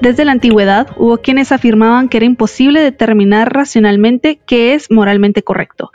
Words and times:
Desde 0.00 0.24
la 0.24 0.32
antigüedad 0.32 0.88
hubo 0.96 1.18
quienes 1.18 1.50
afirmaban 1.50 2.08
que 2.08 2.18
era 2.18 2.26
imposible 2.26 2.80
determinar 2.80 3.52
racionalmente 3.52 4.40
qué 4.46 4.74
es 4.74 4.90
moralmente 4.90 5.42
correcto. 5.42 5.90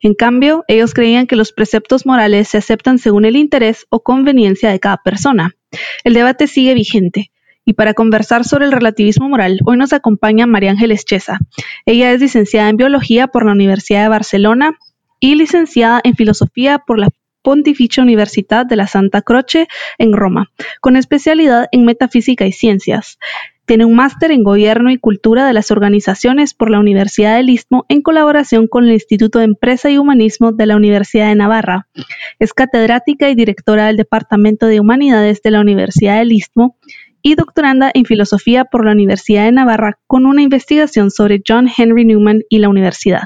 En 0.00 0.14
cambio, 0.14 0.64
ellos 0.66 0.94
creían 0.94 1.28
que 1.28 1.36
los 1.36 1.52
preceptos 1.52 2.06
morales 2.06 2.48
se 2.48 2.58
aceptan 2.58 2.98
según 2.98 3.24
el 3.24 3.36
interés 3.36 3.86
o 3.88 4.02
conveniencia 4.02 4.70
de 4.70 4.80
cada 4.80 4.96
persona. 4.96 5.54
El 6.02 6.14
debate 6.14 6.48
sigue 6.48 6.74
vigente. 6.74 7.30
Y 7.64 7.74
para 7.74 7.94
conversar 7.94 8.44
sobre 8.44 8.66
el 8.66 8.72
relativismo 8.72 9.28
moral, 9.28 9.58
hoy 9.64 9.76
nos 9.76 9.92
acompaña 9.92 10.46
María 10.46 10.70
Ángeles 10.70 11.04
Chesa. 11.04 11.38
Ella 11.84 12.12
es 12.12 12.20
licenciada 12.20 12.68
en 12.68 12.76
Biología 12.76 13.28
por 13.28 13.44
la 13.44 13.52
Universidad 13.52 14.02
de 14.02 14.08
Barcelona 14.08 14.76
y 15.18 15.34
licenciada 15.34 16.00
en 16.04 16.14
Filosofía 16.14 16.78
por 16.78 16.98
la 16.98 17.08
Pontificia 17.46 18.02
Universidad 18.02 18.66
de 18.66 18.74
la 18.74 18.88
Santa 18.88 19.22
Croce 19.22 19.68
en 19.98 20.12
Roma, 20.12 20.50
con 20.80 20.96
especialidad 20.96 21.68
en 21.70 21.84
Metafísica 21.84 22.44
y 22.44 22.50
Ciencias. 22.50 23.20
Tiene 23.66 23.84
un 23.84 23.94
máster 23.94 24.32
en 24.32 24.42
Gobierno 24.42 24.90
y 24.90 24.98
Cultura 24.98 25.46
de 25.46 25.52
las 25.52 25.70
Organizaciones 25.70 26.54
por 26.54 26.70
la 26.70 26.80
Universidad 26.80 27.36
del 27.36 27.50
Istmo 27.50 27.86
en 27.88 28.02
colaboración 28.02 28.66
con 28.66 28.86
el 28.86 28.94
Instituto 28.94 29.38
de 29.38 29.44
Empresa 29.44 29.88
y 29.88 29.96
Humanismo 29.96 30.50
de 30.50 30.66
la 30.66 30.74
Universidad 30.74 31.28
de 31.28 31.36
Navarra. 31.36 31.86
Es 32.40 32.52
catedrática 32.52 33.30
y 33.30 33.36
directora 33.36 33.86
del 33.86 33.96
Departamento 33.96 34.66
de 34.66 34.80
Humanidades 34.80 35.40
de 35.40 35.52
la 35.52 35.60
Universidad 35.60 36.18
del 36.18 36.32
Istmo 36.32 36.76
y 37.26 37.34
doctoranda 37.34 37.90
en 37.92 38.04
filosofía 38.04 38.66
por 38.66 38.84
la 38.84 38.92
Universidad 38.92 39.46
de 39.46 39.50
Navarra 39.50 39.98
con 40.06 40.26
una 40.26 40.42
investigación 40.42 41.10
sobre 41.10 41.42
John 41.44 41.68
Henry 41.76 42.04
Newman 42.04 42.42
y 42.48 42.60
la 42.60 42.68
universidad. 42.68 43.22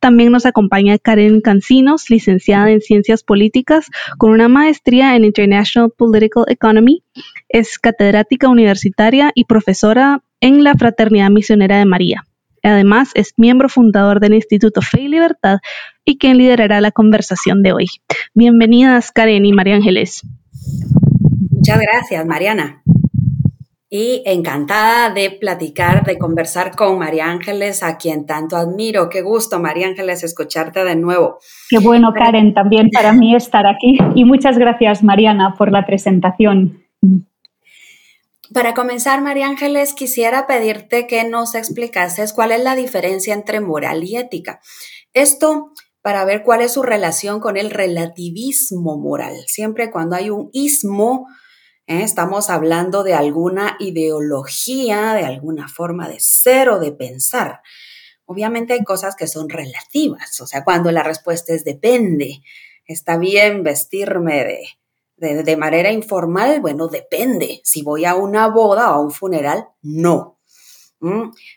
También 0.00 0.32
nos 0.32 0.46
acompaña 0.46 0.96
Karen 0.96 1.42
Cancinos, 1.42 2.08
licenciada 2.08 2.70
en 2.70 2.80
Ciencias 2.80 3.22
Políticas 3.22 3.90
con 4.16 4.30
una 4.30 4.48
maestría 4.48 5.14
en 5.14 5.26
International 5.26 5.92
Political 5.94 6.44
Economy. 6.48 7.02
Es 7.50 7.78
catedrática 7.78 8.48
universitaria 8.48 9.30
y 9.34 9.44
profesora 9.44 10.22
en 10.40 10.64
la 10.64 10.74
Fraternidad 10.74 11.28
Misionera 11.28 11.78
de 11.78 11.84
María. 11.84 12.24
Además, 12.62 13.10
es 13.12 13.34
miembro 13.36 13.68
fundador 13.68 14.20
del 14.20 14.32
Instituto 14.32 14.80
Fe 14.80 15.02
y 15.02 15.08
Libertad 15.08 15.58
y 16.02 16.16
quien 16.16 16.38
liderará 16.38 16.80
la 16.80 16.92
conversación 16.92 17.62
de 17.62 17.74
hoy. 17.74 17.86
Bienvenidas, 18.32 19.12
Karen 19.12 19.44
y 19.44 19.52
María 19.52 19.74
Ángeles. 19.74 20.22
Muchas 21.50 21.78
gracias, 21.78 22.24
Mariana 22.24 22.82
y 23.90 24.22
encantada 24.26 25.10
de 25.10 25.30
platicar, 25.30 26.04
de 26.04 26.18
conversar 26.18 26.74
con 26.74 26.98
María 26.98 27.26
Ángeles, 27.26 27.82
a 27.82 27.96
quien 27.96 28.26
tanto 28.26 28.56
admiro. 28.56 29.08
Qué 29.08 29.22
gusto, 29.22 29.60
María 29.60 29.86
Ángeles, 29.86 30.24
escucharte 30.24 30.84
de 30.84 30.96
nuevo. 30.96 31.38
Qué 31.68 31.78
bueno, 31.78 32.12
Karen, 32.12 32.54
también 32.54 32.90
para 32.90 33.12
mí 33.12 33.34
estar 33.36 33.66
aquí. 33.66 33.98
Y 34.14 34.24
muchas 34.24 34.58
gracias, 34.58 35.02
Mariana, 35.02 35.54
por 35.56 35.70
la 35.70 35.86
presentación. 35.86 36.82
Para 38.52 38.74
comenzar, 38.74 39.20
María 39.20 39.46
Ángeles, 39.46 39.94
quisiera 39.94 40.46
pedirte 40.46 41.06
que 41.06 41.24
nos 41.28 41.54
explicases 41.54 42.32
cuál 42.32 42.52
es 42.52 42.62
la 42.62 42.76
diferencia 42.76 43.34
entre 43.34 43.60
moral 43.60 44.04
y 44.04 44.16
ética. 44.16 44.60
Esto 45.12 45.72
para 46.02 46.24
ver 46.26 46.42
cuál 46.42 46.60
es 46.60 46.72
su 46.72 46.82
relación 46.82 47.40
con 47.40 47.56
el 47.56 47.70
relativismo 47.70 48.98
moral. 48.98 49.34
Siempre 49.46 49.90
cuando 49.90 50.16
hay 50.16 50.28
un 50.28 50.50
ismo, 50.52 51.26
¿eh? 51.86 52.02
Estamos 52.02 52.50
hablando 52.50 53.02
de 53.02 53.14
alguna 53.14 53.76
ideología, 53.78 55.14
de 55.14 55.24
alguna 55.24 55.68
forma 55.68 56.08
de 56.08 56.20
ser 56.20 56.68
o 56.68 56.78
de 56.78 56.92
pensar. 56.92 57.60
Obviamente 58.26 58.72
hay 58.72 58.84
cosas 58.84 59.16
que 59.16 59.26
son 59.26 59.48
relativas, 59.48 60.40
o 60.40 60.46
sea, 60.46 60.64
cuando 60.64 60.90
la 60.90 61.02
respuesta 61.02 61.52
es 61.52 61.64
depende, 61.64 62.42
está 62.86 63.18
bien 63.18 63.62
vestirme 63.62 64.66
de, 65.16 65.42
de, 65.42 65.56
manera 65.56 65.92
informal, 65.92 66.60
bueno, 66.60 66.88
depende. 66.88 67.60
Si 67.64 67.82
voy 67.82 68.04
a 68.04 68.14
una 68.14 68.48
boda 68.48 68.90
o 68.90 68.94
a 68.94 69.00
un 69.00 69.10
funeral, 69.10 69.68
no. 69.82 70.34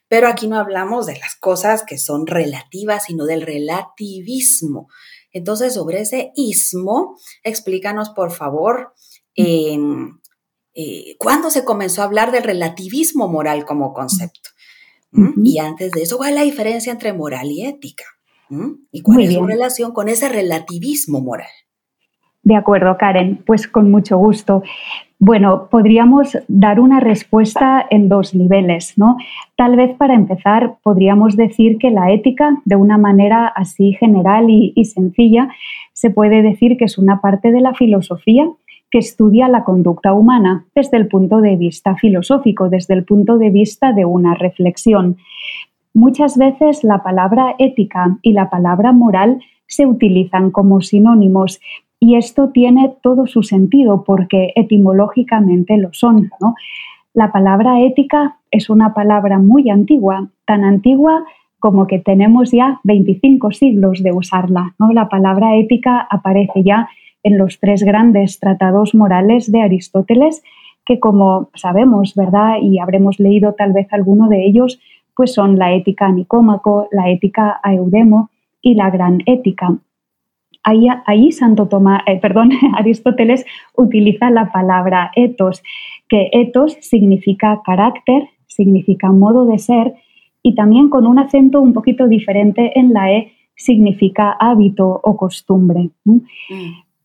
Pero 0.10 0.28
aquí 0.28 0.48
no 0.48 0.60
hablamos 0.60 1.06
de 1.06 1.18
las 1.20 1.36
cosas 1.36 1.84
que 1.84 1.98
son 1.98 2.28
relativas, 2.28 3.06
sino 3.06 3.26
del 3.26 3.42
relativismo. 3.42 4.90
Entonces, 5.32 5.74
sobre 5.74 6.02
ese 6.02 6.32
ismo, 6.36 7.18
explícanos, 7.44 8.10
por 8.10 8.32
favor, 8.32 8.94
Em, 9.38 10.18
eh, 10.74 11.16
cuándo 11.20 11.52
se 11.52 11.64
comenzó 11.64 12.02
a 12.02 12.06
hablar 12.06 12.32
del 12.32 12.44
relativismo 12.44 13.28
moral 13.28 13.66
como 13.66 13.94
concepto. 13.94 14.50
¿Mm? 15.12 15.46
Y 15.46 15.60
antes 15.60 15.92
de 15.92 16.02
eso, 16.02 16.18
¿cuál 16.18 16.32
es 16.32 16.36
la 16.36 16.42
diferencia 16.42 16.92
entre 16.92 17.14
moral 17.14 17.52
y 17.52 17.66
ética? 17.66 18.04
¿Mm? 18.50 18.72
¿Y 18.92 19.02
cuál 19.04 19.22
es 19.22 19.34
su 19.34 19.46
relación 19.46 19.92
con 19.92 20.10
ese 20.10 20.28
relativismo 20.28 21.22
moral? 21.22 21.50
De 22.42 22.56
acuerdo, 22.56 22.98
Karen, 22.98 23.44
pues 23.46 23.68
con 23.68 23.92
mucho 23.92 24.18
gusto. 24.18 24.64
Bueno, 25.20 25.68
podríamos 25.70 26.38
dar 26.48 26.80
una 26.80 27.00
respuesta 27.00 27.86
en 27.90 28.10
dos 28.10 28.34
niveles, 28.34 28.94
¿no? 28.98 29.18
Tal 29.56 29.76
vez 29.76 29.96
para 29.98 30.14
empezar 30.14 30.78
podríamos 30.82 31.36
decir 31.36 31.78
que 31.78 31.92
la 31.92 32.12
ética, 32.12 32.62
de 32.66 32.76
una 32.76 32.98
manera 32.98 33.48
así 33.48 33.94
general 33.94 34.48
y 34.50 34.86
sencilla, 34.86 35.50
se 35.94 36.10
puede 36.10 36.42
decir 36.42 36.78
que 36.78 36.86
es 36.86 36.98
una 36.98 37.20
parte 37.20 37.52
de 37.52 37.62
la 37.62 37.74
filosofía 37.74 38.48
que 38.92 39.00
estudia 39.00 39.48
la 39.48 39.64
conducta 39.64 40.14
humana 40.14 40.66
desde 40.76 40.98
el 40.98 41.08
punto 41.08 41.42
de 41.42 41.56
vista 41.56 41.96
filosófico, 41.96 42.70
desde 42.70 42.94
el 42.94 43.04
punto 43.04 43.38
de 43.38 43.50
vista 43.50 43.94
de 43.94 44.06
una 44.06 44.34
reflexión. 44.34 45.18
Muchas 45.94 46.38
veces 46.38 46.84
la 46.84 47.04
palabra 47.04 47.56
ética 47.60 48.18
y 48.22 48.34
la 48.34 48.50
palabra 48.50 48.92
moral 48.92 49.42
se 49.66 49.86
utilizan 49.86 50.52
como 50.52 50.82
sinónimos 50.82 51.60
y 52.00 52.16
esto 52.16 52.50
tiene 52.50 52.94
todo 53.02 53.26
su 53.28 53.44
sentido 53.44 54.04
porque 54.04 54.54
etimológicamente 54.56 55.78
lo 55.78 55.90
son. 55.94 56.30
La 57.14 57.32
palabra 57.32 57.82
ética 57.82 58.38
es 58.52 58.70
una 58.70 58.94
palabra 58.94 59.40
muy 59.40 59.70
antigua, 59.70 60.28
tan 60.46 60.64
antigua 60.64 61.26
como 61.60 61.88
que 61.88 62.00
tenemos 62.00 62.52
ya 62.52 62.80
25 62.84 63.52
siglos 63.52 64.04
de 64.04 64.12
usarla. 64.12 64.76
¿no? 64.78 64.94
La 64.94 65.10
palabra 65.10 65.56
ética 65.56 66.08
aparece 66.10 66.64
ya 66.64 66.88
en 67.28 67.38
los 67.38 67.60
tres 67.60 67.84
grandes 67.84 68.40
tratados 68.40 68.96
morales 68.96 69.52
de 69.52 69.62
Aristóteles, 69.62 70.44
que 70.86 71.00
como 71.00 71.50
sabemos, 71.54 72.16
¿verdad? 72.16 72.56
Y 72.62 72.80
habremos 72.80 73.20
leído 73.20 73.54
tal 73.54 73.74
vez 73.74 73.88
alguno 73.92 74.30
de 74.30 74.46
ellos, 74.46 74.80
pues 75.16 75.34
son 75.34 75.60
la 75.60 75.74
ética 75.74 76.06
a 76.06 76.12
Nicómaco, 76.12 76.88
la 76.92 77.10
ética 77.10 77.60
a 77.62 77.74
Eudemo 77.74 78.30
y 78.62 78.76
la 78.76 78.90
gran 78.90 79.22
ética. 79.26 79.78
Ahí, 80.64 81.32
Santo 81.32 81.68
Tomás, 81.68 82.02
eh, 82.08 82.20
perdón, 82.20 82.52
Aristóteles 82.78 83.46
utiliza 83.76 84.30
la 84.30 84.52
palabra 84.52 85.12
etos, 85.16 85.64
que 86.10 86.30
etos 86.32 86.78
significa 86.82 87.62
carácter, 87.66 88.30
significa 88.48 89.12
modo 89.12 89.46
de 89.46 89.60
ser 89.60 89.94
y 90.42 90.56
también 90.56 90.90
con 90.90 91.06
un 91.06 91.20
acento 91.20 91.62
un 91.62 91.74
poquito 91.74 92.08
diferente 92.08 92.80
en 92.80 92.94
la 92.94 93.12
E 93.12 93.34
significa 93.56 94.32
hábito 94.32 94.88
o 95.04 95.18
costumbre. 95.18 95.90
Mm. 96.06 96.20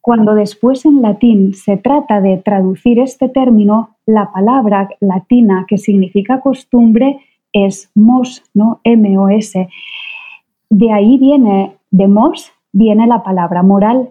Cuando 0.02 0.34
después 0.34 0.84
en 0.84 1.00
latín 1.00 1.54
se 1.54 1.76
trata 1.76 2.20
de 2.20 2.36
traducir 2.36 2.98
este 2.98 3.28
término, 3.28 3.90
la 4.04 4.32
palabra 4.32 4.88
latina 4.98 5.64
que 5.68 5.78
significa 5.78 6.40
costumbre 6.40 7.20
es 7.52 7.88
mos, 7.94 8.42
¿no? 8.52 8.80
M-O-S. 8.82 9.68
De 10.70 10.92
ahí 10.92 11.18
viene, 11.18 11.76
de 11.92 12.08
mos 12.08 12.50
viene 12.72 13.06
la 13.06 13.22
palabra 13.22 13.62
moral 13.62 14.10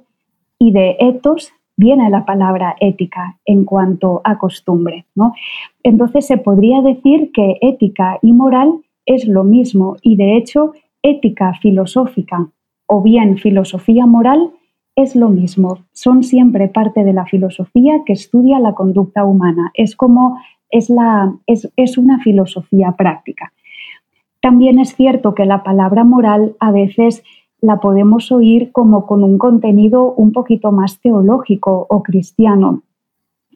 y 0.58 0.72
de 0.72 0.96
etos 0.98 1.52
viene 1.76 2.10
la 2.10 2.24
palabra 2.24 2.78
ética 2.80 3.38
en 3.44 3.66
cuanto 3.66 4.22
a 4.24 4.38
costumbre, 4.38 5.08
¿no? 5.14 5.34
Entonces 5.84 6.26
se 6.26 6.38
podría 6.38 6.82
decir 6.82 7.32
que 7.34 7.58
ética 7.60 8.18
y 8.22 8.32
moral 8.32 8.82
es 9.06 9.28
lo 9.28 9.44
mismo 9.44 9.98
y 10.02 10.16
de 10.16 10.38
hecho 10.38 10.72
ética 11.04 11.54
filosófica 11.56 12.48
o 12.86 13.02
bien 13.02 13.38
filosofía 13.38 14.06
moral 14.06 14.52
es 14.96 15.16
lo 15.16 15.30
mismo, 15.30 15.80
son 15.94 16.24
siempre 16.24 16.68
parte 16.68 17.04
de 17.04 17.14
la 17.14 17.26
filosofía 17.26 18.02
que 18.06 18.14
estudia 18.14 18.60
la 18.60 18.74
conducta 18.74 19.24
humana, 19.24 19.72
es 19.74 19.96
como 19.96 20.38
es, 20.70 20.90
la, 20.90 21.34
es, 21.48 21.98
una 21.98 22.20
filosofía 22.20 22.94
práctica. 22.98 23.52
También 24.42 24.80
es 24.80 24.96
cierto 24.96 25.36
que 25.36 25.46
la 25.46 25.64
palabra 25.64 26.04
moral 26.04 26.56
a 26.60 26.72
veces 26.72 27.24
la 27.60 27.80
podemos 27.80 28.32
oír 28.32 28.72
como 28.72 29.06
con 29.06 29.24
un 29.24 29.38
contenido 29.38 30.14
un 30.14 30.32
poquito 30.32 30.72
más 30.72 31.00
teológico 31.00 31.86
o 31.90 32.02
cristiano. 32.02 32.82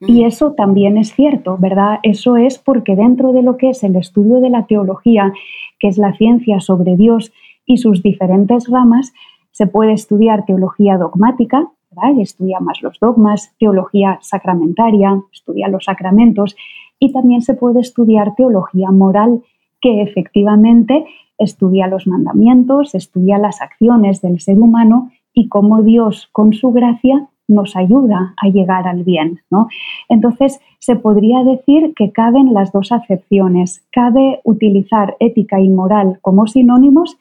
Y 0.01 0.21
mm. 0.23 0.25
eso 0.25 0.53
también 0.53 0.97
es 0.97 1.13
cierto, 1.13 1.57
¿verdad? 1.57 1.99
Eso 2.03 2.37
es 2.37 2.59
porque 2.59 2.95
dentro 2.95 3.31
de 3.31 3.41
lo 3.41 3.57
que 3.57 3.69
es 3.69 3.83
el 3.83 3.95
estudio 3.95 4.41
de 4.41 4.49
la 4.49 4.67
teología, 4.67 5.33
que 5.79 5.87
es 5.87 5.97
la 5.97 6.13
ciencia 6.13 6.59
sobre 6.59 6.95
Dios 6.95 7.31
y 7.65 7.77
sus 7.77 8.03
diferentes 8.03 8.69
ramas, 8.69 9.13
se 9.55 9.67
puede 9.67 9.93
estudiar 9.93 10.43
teología 10.43 10.97
dogmática, 10.97 11.71
¿verdad? 11.89 12.19
estudia 12.19 12.59
más 12.59 12.81
los 12.81 12.99
dogmas, 12.99 13.55
teología 13.57 14.19
sacramentaria, 14.21 15.21
estudia 15.31 15.69
los 15.69 15.85
sacramentos, 15.85 16.57
y 16.99 17.13
también 17.13 17.41
se 17.41 17.53
puede 17.53 17.79
estudiar 17.79 18.35
teología 18.35 18.91
moral, 18.91 19.43
que 19.79 20.01
efectivamente 20.01 21.05
estudia 21.37 21.87
los 21.87 22.05
mandamientos, 22.05 22.95
estudia 22.95 23.37
las 23.37 23.61
acciones 23.61 24.21
del 24.21 24.41
ser 24.41 24.59
humano 24.59 25.11
y 25.33 25.47
cómo 25.47 25.83
Dios, 25.83 26.27
con 26.33 26.51
su 26.51 26.73
gracia, 26.73 27.29
nos 27.47 27.77
ayuda 27.77 28.33
a 28.35 28.49
llegar 28.49 28.89
al 28.89 29.05
bien. 29.05 29.39
¿no? 29.49 29.69
Entonces, 30.09 30.59
se 30.79 30.97
podría 30.97 31.45
decir 31.45 31.93
que 31.95 32.11
caben 32.11 32.53
las 32.53 32.73
dos 32.73 32.91
acepciones. 32.91 33.85
Cabe 33.93 34.41
utilizar 34.43 35.15
ética 35.21 35.61
y 35.61 35.69
moral 35.69 36.19
como 36.21 36.45
sinónimos, 36.45 37.17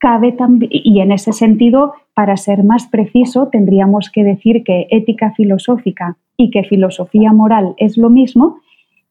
cabe 0.00 0.32
también, 0.32 0.70
y 0.72 1.00
en 1.00 1.12
ese 1.12 1.32
sentido, 1.32 1.92
para 2.14 2.36
ser 2.36 2.64
más 2.64 2.88
preciso, 2.88 3.48
tendríamos 3.48 4.10
que 4.10 4.24
decir 4.24 4.64
que 4.64 4.88
ética 4.90 5.32
filosófica 5.32 6.16
y 6.36 6.50
que 6.50 6.64
filosofía 6.64 7.32
moral 7.32 7.74
es 7.76 7.96
lo 7.96 8.10
mismo, 8.10 8.58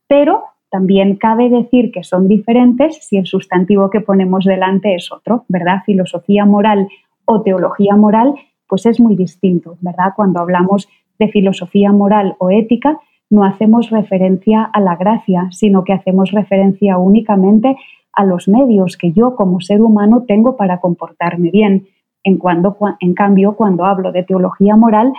pero 0.08 0.44
también 0.72 1.16
cabe 1.16 1.50
decir 1.50 1.92
que 1.92 2.04
son 2.04 2.28
diferentes 2.28 2.98
si 3.08 3.18
el 3.18 3.26
sustantivo 3.26 3.90
que 3.90 4.02
ponemos 4.02 4.46
delante 4.46 4.96
es 4.96 5.12
otro, 5.12 5.46
¿verdad? 5.48 5.84
Filosofía 5.86 6.46
moral 6.46 6.88
o 7.26 7.42
teología 7.42 7.96
moral 7.96 8.34
pues 8.68 8.86
es 8.86 9.00
muy 9.00 9.16
distinto, 9.16 9.78
¿verdad? 9.82 10.14
Cuando 10.16 10.40
hablamos 10.40 10.88
de 11.18 11.28
filosofía 11.30 11.92
moral 11.92 12.36
o 12.38 12.50
ética, 12.50 13.00
no 13.30 13.44
hacemos 13.44 13.90
referencia 13.90 14.64
a 14.64 14.80
la 14.80 14.96
gracia, 14.96 15.48
sino 15.52 15.84
que 15.84 15.94
hacemos 15.94 16.32
referencia 16.32 16.98
únicamente 16.98 17.76
a 18.20 18.26
los 18.26 18.50
medios 18.50 18.98
que 18.98 19.14
yo 19.14 19.34
como 19.38 19.62
ser 19.62 19.82
humano 19.82 20.26
tengo 20.28 20.58
para 20.58 20.82
comportarme 20.82 21.52
bien. 21.52 21.88
En, 22.22 22.38
cuando, 22.38 22.76
en 23.00 23.14
cambio, 23.14 23.56
cuando 23.56 23.86
hablo 23.86 24.12
de 24.12 24.24
teología 24.24 24.76
moral, 24.76 25.14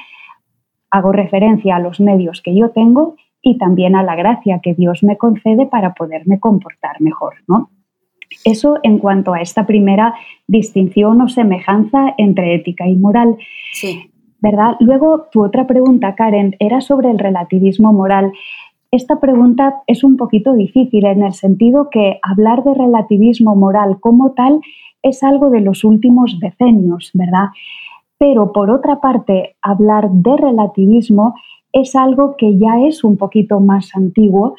hago 0.90 1.10
referencia 1.10 1.76
a 1.76 1.78
los 1.80 1.98
medios 1.98 2.42
que 2.42 2.54
yo 2.54 2.72
tengo 2.72 3.16
y 3.40 3.56
también 3.56 3.96
a 3.96 4.02
la 4.02 4.16
gracia 4.16 4.60
que 4.62 4.74
Dios 4.74 5.02
me 5.02 5.16
concede 5.16 5.64
para 5.64 5.94
poderme 5.94 6.38
comportar 6.38 7.00
mejor, 7.00 7.36
¿no? 7.48 7.70
Eso 8.44 8.76
en 8.82 8.98
cuanto 8.98 9.32
a 9.32 9.40
esta 9.40 9.66
primera 9.66 10.14
distinción 10.46 11.22
o 11.22 11.28
semejanza 11.30 12.12
entre 12.18 12.54
ética 12.54 12.86
y 12.86 12.96
moral. 12.96 13.38
Sí. 13.72 14.10
¿Verdad? 14.40 14.76
Luego, 14.78 15.28
tu 15.32 15.42
otra 15.42 15.66
pregunta, 15.66 16.14
Karen, 16.14 16.54
era 16.58 16.82
sobre 16.82 17.10
el 17.10 17.18
relativismo 17.18 17.94
moral. 17.94 18.32
Esta 18.90 19.20
pregunta 19.20 19.82
es 19.86 20.02
un 20.02 20.16
poquito 20.16 20.54
difícil 20.54 21.06
en 21.06 21.22
el 21.22 21.32
sentido 21.32 21.88
que 21.90 22.18
hablar 22.22 22.64
de 22.64 22.74
relativismo 22.74 23.54
moral 23.54 24.00
como 24.00 24.32
tal 24.32 24.60
es 25.02 25.22
algo 25.22 25.50
de 25.50 25.60
los 25.60 25.84
últimos 25.84 26.38
decenios, 26.40 27.10
¿verdad? 27.14 27.48
Pero 28.18 28.52
por 28.52 28.70
otra 28.70 29.00
parte, 29.00 29.56
hablar 29.62 30.10
de 30.10 30.36
relativismo 30.36 31.34
es 31.72 31.94
algo 31.94 32.36
que 32.36 32.58
ya 32.58 32.80
es 32.86 33.04
un 33.04 33.16
poquito 33.16 33.60
más 33.60 33.94
antiguo 33.94 34.56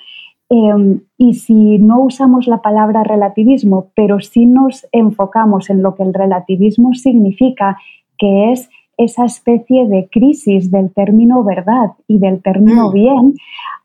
Em, 0.54 1.00
y 1.18 1.36
si 1.36 1.80
no 1.80 2.02
usamos 2.02 2.46
la 2.46 2.62
palabra 2.62 3.06
relativismo, 3.06 3.92
pero 3.96 4.20
sí 4.20 4.46
nos 4.46 4.86
enfocamos 4.92 5.70
en 5.70 5.82
lo 5.82 5.96
que 5.96 6.04
el 6.04 6.14
relativismo 6.14 6.94
significa, 6.94 7.78
que 8.18 8.52
es 8.52 8.70
esa 8.98 9.26
especie 9.26 9.88
de 9.88 10.08
crisis 10.12 10.72
del 10.72 10.94
término 10.94 11.44
verdad 11.44 11.92
y 12.08 12.20
del 12.20 12.42
término 12.42 12.90
mm. 12.90 12.94
bien, 12.94 13.34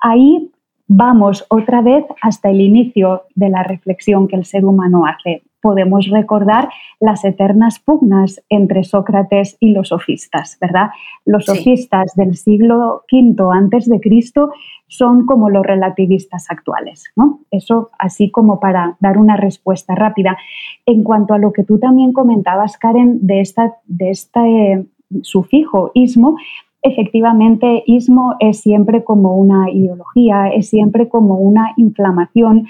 ahí 0.00 0.50
vamos 0.88 1.44
otra 1.48 1.82
vez 1.82 2.04
hasta 2.22 2.50
el 2.50 2.60
inicio 2.60 3.22
de 3.34 3.48
la 3.48 3.62
reflexión 3.62 4.28
que 4.28 4.36
el 4.36 4.44
ser 4.44 4.64
humano 4.64 5.04
hace 5.06 5.42
podemos 5.66 6.08
recordar 6.08 6.68
las 7.00 7.24
eternas 7.24 7.80
pugnas 7.80 8.40
entre 8.48 8.84
Sócrates 8.84 9.56
y 9.58 9.72
los 9.72 9.88
sofistas, 9.88 10.58
¿verdad? 10.60 10.90
Los 11.24 11.46
sofistas 11.46 12.14
del 12.14 12.36
siglo 12.36 13.02
V 13.10 13.34
antes 13.52 13.88
de 13.88 13.98
Cristo 13.98 14.52
son 14.86 15.26
como 15.26 15.50
los 15.50 15.66
relativistas 15.66 16.46
actuales, 16.50 17.10
¿no? 17.16 17.40
Eso 17.50 17.90
así 17.98 18.30
como 18.30 18.60
para 18.60 18.96
dar 19.00 19.18
una 19.18 19.36
respuesta 19.36 19.96
rápida. 19.96 20.36
En 20.86 21.02
cuanto 21.02 21.34
a 21.34 21.38
lo 21.38 21.52
que 21.52 21.64
tú 21.64 21.80
también 21.80 22.12
comentabas, 22.12 22.78
Karen, 22.78 23.26
de, 23.26 23.40
esta, 23.40 23.74
de 23.86 24.10
este 24.10 24.86
sufijo 25.22 25.90
ismo, 25.94 26.36
efectivamente, 26.82 27.82
ismo 27.86 28.34
es 28.40 28.60
siempre 28.60 29.04
como 29.04 29.36
una 29.36 29.70
ideología, 29.70 30.48
es 30.48 30.68
siempre 30.68 31.08
como 31.08 31.36
una 31.38 31.72
inflamación 31.76 32.66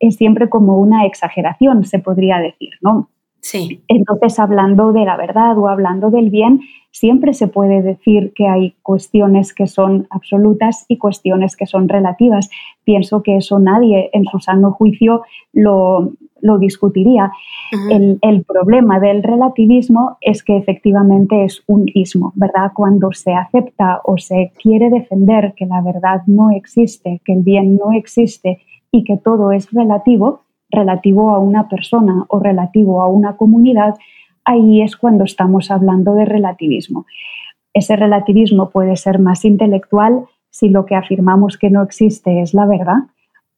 es 0.00 0.16
siempre 0.16 0.48
como 0.48 0.76
una 0.78 1.06
exageración, 1.06 1.84
se 1.84 1.98
podría 1.98 2.38
decir, 2.38 2.70
¿no? 2.80 3.08
Sí. 3.40 3.82
Entonces, 3.88 4.38
hablando 4.38 4.92
de 4.92 5.04
la 5.04 5.16
verdad 5.16 5.58
o 5.58 5.68
hablando 5.68 6.10
del 6.10 6.30
bien, 6.30 6.60
siempre 6.90 7.34
se 7.34 7.46
puede 7.46 7.82
decir 7.82 8.32
que 8.34 8.48
hay 8.48 8.74
cuestiones 8.82 9.52
que 9.52 9.66
son 9.66 10.06
absolutas 10.10 10.86
y 10.88 10.96
cuestiones 10.96 11.54
que 11.56 11.66
son 11.66 11.88
relativas. 11.88 12.48
Pienso 12.84 13.22
que 13.22 13.36
eso 13.36 13.58
nadie 13.58 14.08
en 14.14 14.24
su 14.24 14.38
sano 14.38 14.72
juicio 14.72 15.22
lo, 15.52 16.12
discutiría. 16.58 17.32
el, 17.90 18.18
el, 18.20 18.44
problema 18.44 19.00
del 19.00 19.22
relativismo 19.22 20.18
es 20.20 20.44
que 20.44 20.56
efectivamente 20.56 21.44
es 21.44 21.62
un 21.66 21.86
ismo, 21.92 22.32
¿verdad? 22.36 22.70
Cuando 22.74 23.10
se 23.12 23.32
acepta 23.32 24.00
o 24.04 24.18
se 24.18 24.52
quiere 24.62 24.90
defender 24.90 25.54
que 25.56 25.66
la 25.66 25.80
verdad 25.80 26.22
no 26.26 26.50
existe, 26.50 27.20
que 27.24 27.32
el 27.32 27.42
bien 27.42 27.76
no 27.76 27.92
existe 27.92 28.60
y 28.92 29.02
que 29.02 29.16
todo 29.16 29.50
es 29.50 29.72
relativo, 29.72 30.42
relativo 30.70 31.30
a 31.30 31.38
una 31.38 31.68
persona 31.68 32.26
o 32.28 32.38
relativo 32.38 33.02
a 33.02 33.08
una 33.08 33.36
comunidad, 33.36 33.94
ahí 34.44 34.82
es 34.82 34.96
cuando 34.96 35.24
estamos 35.24 35.70
hablando 35.70 36.14
de 36.14 36.26
relativismo. 36.26 37.06
Ese 37.72 37.96
relativismo 37.96 38.70
puede 38.70 38.96
ser 38.96 39.18
más 39.18 39.44
intelectual 39.44 40.26
si 40.50 40.68
lo 40.68 40.86
que 40.86 40.94
afirmamos 40.94 41.58
que 41.58 41.70
no 41.70 41.82
existe 41.82 42.40
es 42.40 42.54
la 42.54 42.66
verdad, 42.66 43.08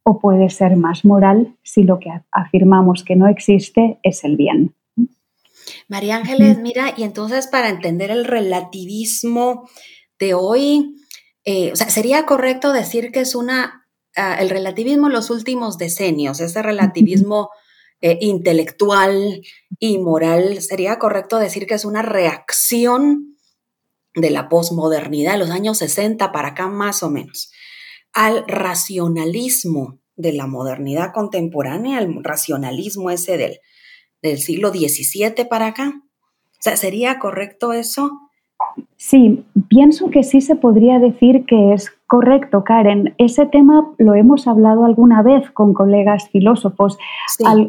o 0.09 0.21
puede 0.21 0.51
ser 0.51 0.77
más 0.77 1.05
moral 1.05 1.57
si 1.65 1.83
lo 1.83 1.99
que 1.99 2.11
afirmamos 2.31 3.03
que 3.03 3.17
no 3.17 3.27
existe 3.27 3.99
es 4.05 4.23
el 4.23 4.37
bien. 4.37 4.73
María 5.89 6.15
Ángeles, 6.15 6.59
mira, 6.59 6.95
y 6.97 7.03
entonces 7.03 7.49
para 7.49 7.71
entender 7.71 8.13
el 8.13 8.25
relativismo 8.25 9.69
de 10.21 10.35
hoy, 10.35 10.95
eh, 11.45 11.73
o 11.73 11.77
sea, 11.77 11.91
sería 11.91 12.25
correcto 12.25 12.73
decir 12.73 13.11
que 13.11 13.21
es 13.21 13.35
una 13.35 13.83
el 14.39 14.49
relativismo 14.49 15.09
en 15.09 15.13
los 15.13 15.29
últimos 15.29 15.77
decenios, 15.77 16.41
ese 16.41 16.63
relativismo 16.63 17.51
eh, 18.01 18.17
intelectual 18.23 19.43
y 19.79 19.99
moral, 19.99 20.63
sería 20.63 20.99
correcto 20.99 21.39
decir 21.39 21.67
que 21.67 21.75
es 21.75 21.85
una 21.85 22.01
reacción 22.01 23.37
de 24.15 24.31
la 24.31 24.49
posmodernidad 24.49 25.33
de 25.33 25.39
los 25.39 25.51
años 25.51 25.79
60 25.79 26.33
para 26.33 26.49
acá 26.49 26.69
más 26.69 27.03
o 27.03 27.11
menos, 27.11 27.53
al 28.17 28.45
racionalismo 28.49 29.99
de 30.17 30.33
la 30.33 30.47
modernidad 30.47 31.13
contemporánea, 31.13 31.99
al 31.99 32.25
racionalismo 32.25 33.11
ese 33.11 33.37
del, 33.37 33.61
del 34.23 34.39
siglo 34.39 34.71
XVII 34.71 35.45
para 35.45 35.67
acá. 35.67 35.93
O 36.53 36.59
sea, 36.59 36.77
¿sería 36.77 37.19
correcto 37.19 37.75
eso? 37.75 38.11
Sí, 38.97 39.45
pienso 39.69 40.09
que 40.09 40.23
sí 40.23 40.41
se 40.41 40.57
podría 40.57 40.99
decir 40.99 41.45
que 41.45 41.75
es 41.75 41.93
correcto, 42.07 42.65
Karen. 42.65 43.15
Ese 43.19 43.45
tema 43.45 43.87
lo 43.99 44.15
hemos 44.15 44.49
hablado 44.49 44.87
alguna 44.87 45.23
vez 45.23 45.51
con 45.51 45.75
colegas 45.75 46.31
filósofos. 46.31 46.99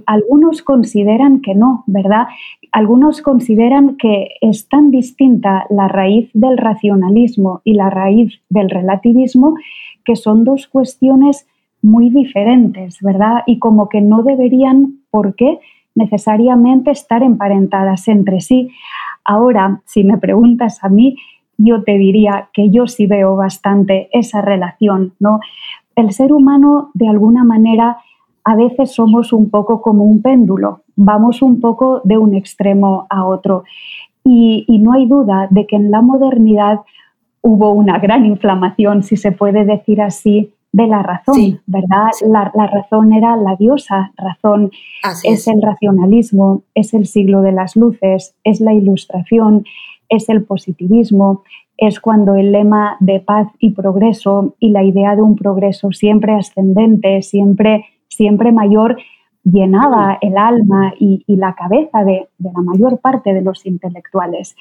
algunos 0.06 0.62
consideran 0.62 1.42
que 1.42 1.56
no, 1.56 1.84
¿verdad? 1.88 2.28
Algunos 2.72 3.22
consideran 3.22 3.98
que 3.98 4.30
es 4.40 4.70
tan 4.70 4.92
distinta 4.92 5.66
la 5.70 5.90
raíz 5.90 6.30
del 6.34 6.58
racionalismo 6.58 7.62
y 7.66 7.74
la 7.74 7.90
raíz 7.90 8.40
del 8.50 8.70
relativismo 8.70 9.56
que 10.08 10.16
son 10.16 10.44
dos 10.44 10.66
cuestiones 10.68 11.46
muy 11.84 12.10
diferentes, 12.10 12.98
¿verdad? 13.02 13.44
Y 13.46 13.60
como 13.60 13.90
que 13.90 14.02
no 14.02 14.24
deberían, 14.24 15.02
¿por 15.12 15.36
qué? 15.36 15.60
necesariamente 15.98 16.92
estar 16.92 17.24
emparentadas 17.24 18.08
entre 18.08 18.40
sí. 18.40 18.70
Ahora, 19.26 19.82
si 19.86 20.04
me 20.04 20.18
preguntas 20.18 20.84
a 20.84 20.90
mí, 20.90 21.18
yo 21.58 21.84
te 21.84 21.98
diría 21.98 22.50
que 22.54 22.70
yo 22.70 22.88
sí 22.88 23.08
veo 23.08 23.36
bastante 23.36 24.10
esa 24.14 24.42
relación, 24.42 25.14
¿no? 25.20 25.40
El 25.96 26.12
ser 26.12 26.32
humano, 26.32 26.92
de 26.94 27.10
alguna 27.10 27.44
manera, 27.44 27.98
a 28.44 28.56
veces 28.56 28.94
somos 28.94 29.34
un 29.34 29.50
poco 29.50 29.82
como 29.82 30.06
un 30.06 30.22
péndulo, 30.22 30.82
vamos 30.96 31.42
un 31.42 31.60
poco 31.60 32.02
de 32.04 32.18
un 32.18 32.36
extremo 32.36 33.08
a 33.10 33.26
otro. 33.26 33.64
Y, 34.24 34.66
y 34.68 34.78
no 34.78 34.94
hay 34.94 35.08
duda 35.08 35.48
de 35.50 35.66
que 35.66 35.78
en 35.78 35.90
la 35.90 36.02
modernidad 36.02 36.82
hubo 37.48 37.72
una 37.72 37.98
gran 37.98 38.26
inflamación, 38.26 39.04
si 39.04 39.16
se 39.16 39.32
puede 39.32 39.64
decir 39.64 40.02
así, 40.02 40.54
de 40.74 40.86
la 40.86 41.02
razón, 41.02 41.62
¿verdad? 41.66 42.10
La, 42.28 42.68
razón 42.68 43.14
era 43.14 43.38
la 43.38 43.56
diosa, 43.56 44.12
razón. 44.18 44.72
Es, 45.24 45.48
el 45.48 45.62
racionalismo, 45.62 46.64
es 46.76 46.94
el 46.94 47.08
siglo 47.08 47.42
de 47.42 47.54
las 47.54 47.78
luces, 47.78 48.36
es 48.44 48.60
la 48.60 48.74
ilustración, 48.74 49.64
es 50.10 50.28
el 50.28 50.44
positivismo, 50.44 51.44
es 51.78 52.02
cuando 52.02 52.36
el 52.36 52.52
lema 52.52 52.98
de 53.00 53.22
paz 53.22 53.48
y 53.60 53.70
progreso 53.70 54.56
y 54.60 54.72
la 54.72 54.84
idea 54.84 55.16
de 55.16 55.22
un 55.22 55.38
progreso 55.38 55.94
siempre 55.94 56.34
ascendente, 56.34 57.22
siempre, 57.22 57.86
siempre 58.10 58.52
mayor, 58.52 58.98
llenaba 59.46 60.18
el 60.20 60.38
alma 60.38 60.94
y, 61.00 61.24
la 61.28 61.56
cabeza 61.56 62.04
de, 62.04 62.28
de 62.38 62.52
la 62.52 62.62
mayor 62.62 63.00
parte 63.00 63.34
de 63.34 63.42
los 63.42 63.66
intelectuales. 63.66 64.58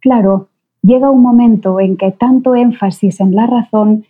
Claro, 0.00 0.48
llega 0.86 1.10
un 1.10 1.22
momento 1.22 1.80
en 1.80 1.96
que 1.96 2.12
tanto 2.12 2.54
énfasis 2.54 3.20
en 3.20 3.34
la 3.34 3.46
razón 3.46 4.04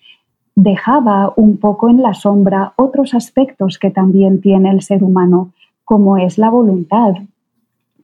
dejaba 0.54 1.32
un 1.36 1.56
poco 1.58 1.88
en 1.88 2.02
la 2.02 2.14
sombra 2.14 2.74
otros 2.76 3.14
aspectos 3.14 3.78
que 3.78 3.90
también 3.90 4.40
tiene 4.40 4.70
el 4.70 4.82
ser 4.82 5.02
humano, 5.02 5.52
como 5.84 6.18
es 6.18 6.38
la 6.38 6.50
voluntad, 6.50 7.14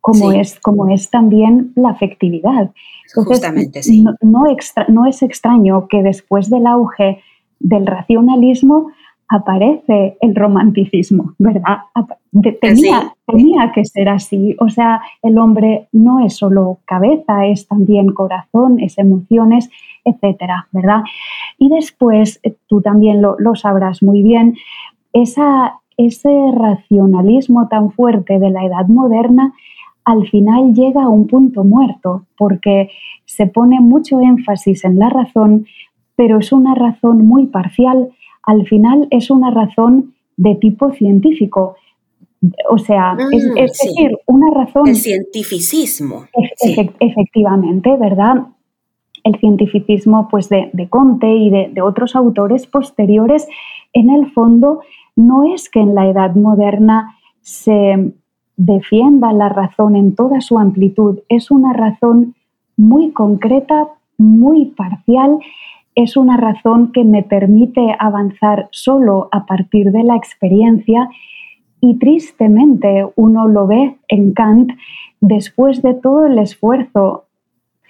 como, 0.01 0.33
es, 0.33 0.59
como 0.61 0.89
es 0.89 1.11
también 1.11 1.73
la 1.77 1.91
afectividad. 1.91 2.71
Justamente, 3.15 3.83
sí. 3.83 4.03
No, 4.03 4.45
no, 4.89 5.07
es 5.07 5.23
extraño 5.23 5.87
que 5.89 6.03
después 6.03 6.51
del 6.51 6.67
auge 6.67 7.21
del 7.61 7.87
racionalismo 7.87 8.89
aparece 9.29 10.17
el 10.21 10.35
romanticismo, 10.35 11.35
¿verdad? 11.39 11.79
Tenía, 12.61 13.15
tenía, 13.27 13.73
que 13.75 13.85
ser 13.85 14.09
así. 14.09 14.57
O 14.61 14.69
sea, 14.69 15.01
el 15.23 15.39
hombre 15.39 15.89
no 15.93 16.25
es 16.25 16.37
solo 16.37 16.79
cabeza, 16.85 17.47
es 17.47 17.67
también 17.67 18.13
corazón, 18.13 18.81
es 18.81 18.99
emociones, 18.99 19.71
etcétera, 20.05 20.69
¿verdad? 20.73 21.03
Y 21.59 21.69
después, 21.69 22.41
eh, 22.43 22.55
tú 22.67 22.81
también 22.81 23.23
lo, 23.23 23.37
lo 23.39 23.55
sabrás 23.55 24.03
muy 24.03 24.23
bien, 24.23 24.57
esa, 25.13 25.81
ese 25.97 26.31
racionalismo 26.55 27.69
tan 27.69 27.93
fuerte 27.93 28.39
de 28.39 28.51
la 28.51 28.65
edad 28.65 28.87
moderna 28.87 29.53
al 30.05 30.27
final 30.29 30.75
llega 30.75 31.05
a 31.05 31.09
un 31.09 31.27
punto 31.27 31.65
muerto, 31.65 32.27
porque 32.37 32.91
se 33.25 33.47
pone 33.47 33.81
mucho 33.81 34.21
énfasis 34.21 34.85
en 34.85 34.99
la 34.99 35.09
razón, 35.09 35.67
pero 36.17 36.39
es 36.39 36.53
una 36.53 36.75
razón 36.75 37.27
muy 37.27 37.47
parcial 37.47 38.11
al 38.43 38.67
final 38.67 39.07
es 39.11 39.31
una 39.31 39.51
razón 39.51 40.15
de 40.37 40.55
tipo 40.57 40.93
científico. 40.93 41.77
O 42.71 42.79
sea, 42.79 43.17
es, 43.33 43.47
mm, 43.47 43.55
decir, 43.55 44.19
una 44.27 44.51
razón... 44.51 44.89
El 44.89 44.97
cientificismo. 44.97 46.27
efectivamente, 47.01 47.97
¿verdad? 47.97 48.47
El 49.23 49.37
cientificismo 49.37 50.29
pues, 50.29 50.49
de, 50.49 50.89
Conte 50.91 51.33
y 51.33 51.51
de, 51.51 51.71
de 51.73 51.83
otros 51.83 52.17
autores 52.17 52.67
posteriores, 52.67 53.47
en 53.93 54.11
el 54.11 54.31
fondo, 54.33 54.81
no 55.15 55.55
es 55.55 55.69
que 55.69 55.81
en 55.81 55.95
la 55.95 56.09
edad 56.09 56.35
moderna 56.35 57.17
se 57.43 58.13
defienda 58.57 59.33
la 59.33 59.49
razón 59.49 59.97
en 59.97 60.15
toda 60.15 60.41
su 60.41 60.59
amplitud, 60.59 61.21
es 61.29 61.51
una 61.51 61.73
razón 61.73 62.35
muy 62.77 63.13
concreta, 63.13 63.89
muy 64.19 64.67
parcial 64.67 65.39
es 65.95 66.17
una 66.17 66.37
razón 66.37 66.93
que 66.93 67.05
me 67.05 67.23
permite 67.23 67.95
avanzar 67.99 68.69
solo 68.71 69.29
a 69.33 69.47
partir 69.47 69.93
de 69.93 70.05
la 70.05 70.17
experiencia 70.17 71.09
y 71.81 71.99
tristemente 71.99 73.07
uno 73.17 73.49
lo 73.49 73.67
ve 73.67 73.99
en 74.09 74.33
Kant 74.33 74.73
después 75.21 75.83
de 75.83 75.95
todo 75.95 76.27
el 76.27 76.39
esfuerzo 76.39 77.25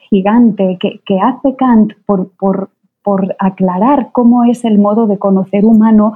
gigante 0.09 0.79
que, 0.81 1.21
hace 1.21 1.57
Kant 1.57 1.93
por, 2.07 2.31
por, 2.33 2.71
por 3.03 3.37
aclarar 3.39 4.11
cómo 4.13 4.45
es 4.45 4.65
el 4.65 4.79
modo 4.79 5.07
de 5.07 5.19
conocer 5.19 5.65
humano, 5.65 6.15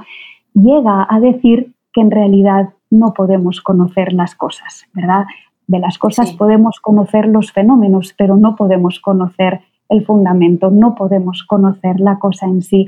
llega 0.53 1.07
a 1.09 1.19
decir 1.19 1.73
que 1.93 2.01
en 2.01 2.11
realidad 2.11 2.69
no 2.89 3.13
podemos 3.13 3.61
conocer 3.61 4.13
las 4.13 4.35
cosas, 4.35 4.85
¿verdad? 4.93 5.25
De 5.67 5.79
las 5.79 5.97
cosas 5.97 6.31
podemos 6.33 6.79
conocer 6.79 7.27
los 7.27 7.51
fenómenos, 7.51 8.13
pero 8.17 8.37
no 8.37 8.55
podemos 8.55 8.99
conocer 8.99 9.61
el 9.89 10.05
fundamento, 10.05 10.69
no 10.69 10.95
podemos 10.95 11.43
conocer 11.43 11.99
la 11.99 12.19
cosa 12.19 12.45
en 12.45 12.61
sí. 12.61 12.87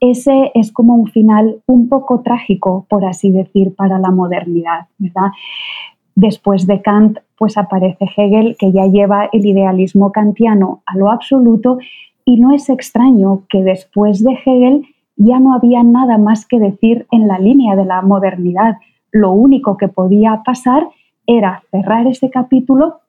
Ese 0.00 0.52
es 0.54 0.72
como 0.72 0.94
un 0.94 1.08
final 1.08 1.60
un 1.66 1.88
poco 1.88 2.20
trágico, 2.20 2.86
por 2.88 3.04
así 3.04 3.30
decir, 3.30 3.74
para 3.74 3.98
la 3.98 4.10
modernidad, 4.10 4.86
¿verdad? 4.98 5.30
Después 6.14 6.66
de 6.66 6.82
Kant, 6.82 7.18
pues 7.36 7.56
aparece 7.56 8.06
Hegel, 8.16 8.56
que 8.58 8.72
ya 8.72 8.86
lleva 8.86 9.28
el 9.32 9.46
idealismo 9.46 10.12
kantiano 10.12 10.82
a 10.86 10.96
lo 10.96 11.10
absoluto, 11.10 11.78
y 12.24 12.40
no 12.40 12.52
es 12.52 12.68
extraño 12.68 13.42
que 13.48 13.62
después 13.62 14.22
de 14.22 14.32
Hegel 14.32 14.86
ya 15.16 15.40
no 15.40 15.54
había 15.54 15.82
nada 15.82 16.18
más 16.18 16.46
que 16.46 16.60
decir 16.60 17.06
en 17.10 17.26
la 17.26 17.38
línea 17.38 17.74
de 17.74 17.84
la 17.84 18.02
modernidad. 18.02 18.76
Lo 19.10 19.32
único 19.32 19.76
que 19.76 19.88
podía 19.88 20.42
pasar 20.44 20.88
era 21.26 21.62
cerrar 21.70 22.06
ese 22.06 22.30
capítulo 22.30 23.00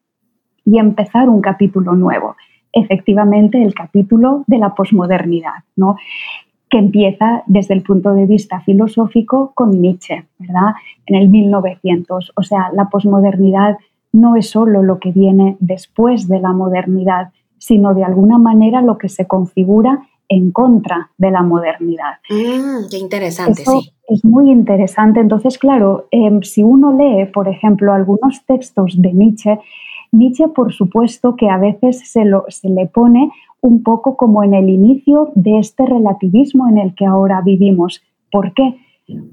y 0.66 0.80
empezar 0.80 1.30
un 1.30 1.42
capítulo 1.42 1.94
nuevo 1.94 2.36
efectivamente 2.74 3.62
el 3.62 3.74
capítulo 3.74 4.44
de 4.48 4.58
la 4.58 4.76
posmodernidad, 4.76 5.64
¿no? 5.76 5.98
que 6.70 6.78
empieza 6.78 7.44
desde 7.48 7.74
el 7.74 7.82
punto 7.82 8.14
de 8.14 8.26
vista 8.26 8.62
filosófico 8.62 9.52
con 9.56 9.72
Nietzsche, 9.82 10.26
¿verdad? 10.38 10.74
En 11.08 11.16
el 11.16 11.28
1900. 11.30 12.34
O 12.36 12.44
sea, 12.44 12.70
la 12.74 12.90
posmodernidad 12.90 13.78
no 14.12 14.36
es 14.36 14.50
solo 14.50 14.84
lo 14.84 15.00
que 15.00 15.12
viene 15.12 15.58
después 15.60 16.28
de 16.28 16.40
la 16.40 16.54
modernidad, 16.54 17.32
sino 17.58 17.94
de 17.94 18.04
alguna 18.04 18.38
manera 18.38 18.82
lo 18.82 18.98
que 18.98 19.10
se 19.10 19.26
configura 19.26 20.08
en 20.28 20.52
contra 20.52 21.10
de 21.18 21.32
la 21.32 21.42
modernidad. 21.42 22.20
Mm, 22.30 22.88
qué 22.92 22.98
interesante, 22.98 23.64
sí. 23.66 23.92
Es 24.08 24.24
muy 24.24 24.52
interesante. 24.52 25.20
Entonces, 25.20 25.58
claro, 25.58 26.08
em, 26.12 26.42
si 26.44 26.62
uno 26.62 26.96
lee, 26.96 27.26
por 27.26 27.48
ejemplo, 27.48 27.94
algunos 27.94 28.46
textos 28.46 29.02
de 29.02 29.12
Nietzsche, 29.12 29.60
Nietzsche, 30.12 30.48
por 30.48 30.74
supuesto, 30.74 31.36
que 31.36 31.50
a 31.50 31.58
veces 31.58 32.12
se, 32.12 32.24
le 32.24 32.86
pone 32.88 33.32
un 33.62 33.84
poco 33.84 34.18
como 34.18 34.44
en 34.44 34.54
el 34.54 34.70
inicio 34.70 35.32
de 35.36 35.60
este 35.60 35.86
relativismo 35.86 36.68
en 36.68 36.78
el 36.78 36.96
que 36.96 37.06
ahora 37.06 37.42
vivimos. 37.42 38.02
¿Por 38.32 38.54
qué? 38.54 38.78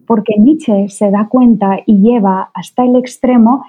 Porque 0.06 0.34
Nietzsche 0.38 0.88
se 0.88 1.10
da 1.10 1.28
cuenta 1.28 1.78
y 1.86 2.00
lleva 2.00 2.50
hasta 2.54 2.84
el 2.84 2.96
extremo 2.96 3.64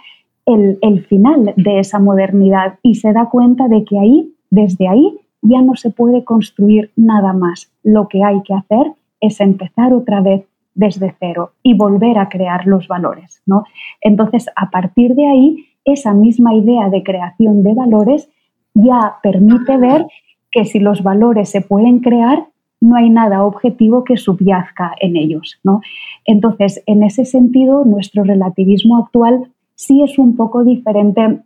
el, 0.46 0.80
el 0.82 1.06
final 1.06 1.54
de 1.58 1.80
esa 1.80 2.00
modernidad 2.00 2.80
y 2.82 2.96
se 2.96 3.12
da 3.14 3.30
cuenta 3.30 3.68
de 3.68 3.84
que 3.84 4.00
ahí, 4.00 4.34
desde 4.50 4.88
ahí, 4.88 5.20
ya 5.42 5.62
no 5.62 5.76
se 5.76 5.90
puede 5.90 6.24
construir 6.24 6.92
nada 6.96 7.34
más. 7.34 7.72
Lo 7.84 8.08
que 8.08 8.24
hay 8.24 8.42
que 8.44 8.54
hacer 8.54 8.94
es 9.20 9.40
empezar 9.40 9.94
otra 9.94 10.22
vez 10.22 10.46
desde 10.78 11.16
cero 11.20 11.54
y 11.64 11.74
volver 11.74 12.20
a 12.20 12.30
crear 12.30 12.68
los 12.68 12.88
valores. 12.88 13.42
¿no? 13.46 13.64
Entonces, 14.00 14.48
a 14.56 14.70
partir 14.70 15.16
de 15.16 15.28
ahí, 15.28 15.66
esa 15.88 16.14
misma 16.14 16.54
idea 16.54 16.90
de 16.90 17.02
creación 17.02 17.64
de 17.64 17.74
valores 17.74 18.30
ya 18.74 19.16
permite 19.24 19.78
ver 19.78 20.06
que 20.52 20.66
si 20.66 20.80
los 20.80 21.02
valores 21.02 21.50
se 21.50 21.62
pueden 21.62 22.00
crear, 22.00 22.48
no 22.80 22.96
hay 22.96 23.10
nada 23.10 23.44
objetivo 23.44 24.04
que 24.04 24.18
subyazca 24.18 24.94
en 25.00 25.16
ellos. 25.16 25.60
¿no? 25.64 25.82
Entonces, 26.26 26.84
en 26.86 27.04
ese 27.04 27.26
sentido, 27.26 27.86
nuestro 27.86 28.24
relativismo 28.24 28.98
actual 28.98 29.52
sí 29.76 30.04
es 30.04 30.20
un 30.20 30.36
poco 30.36 30.64
diferente 30.64 31.40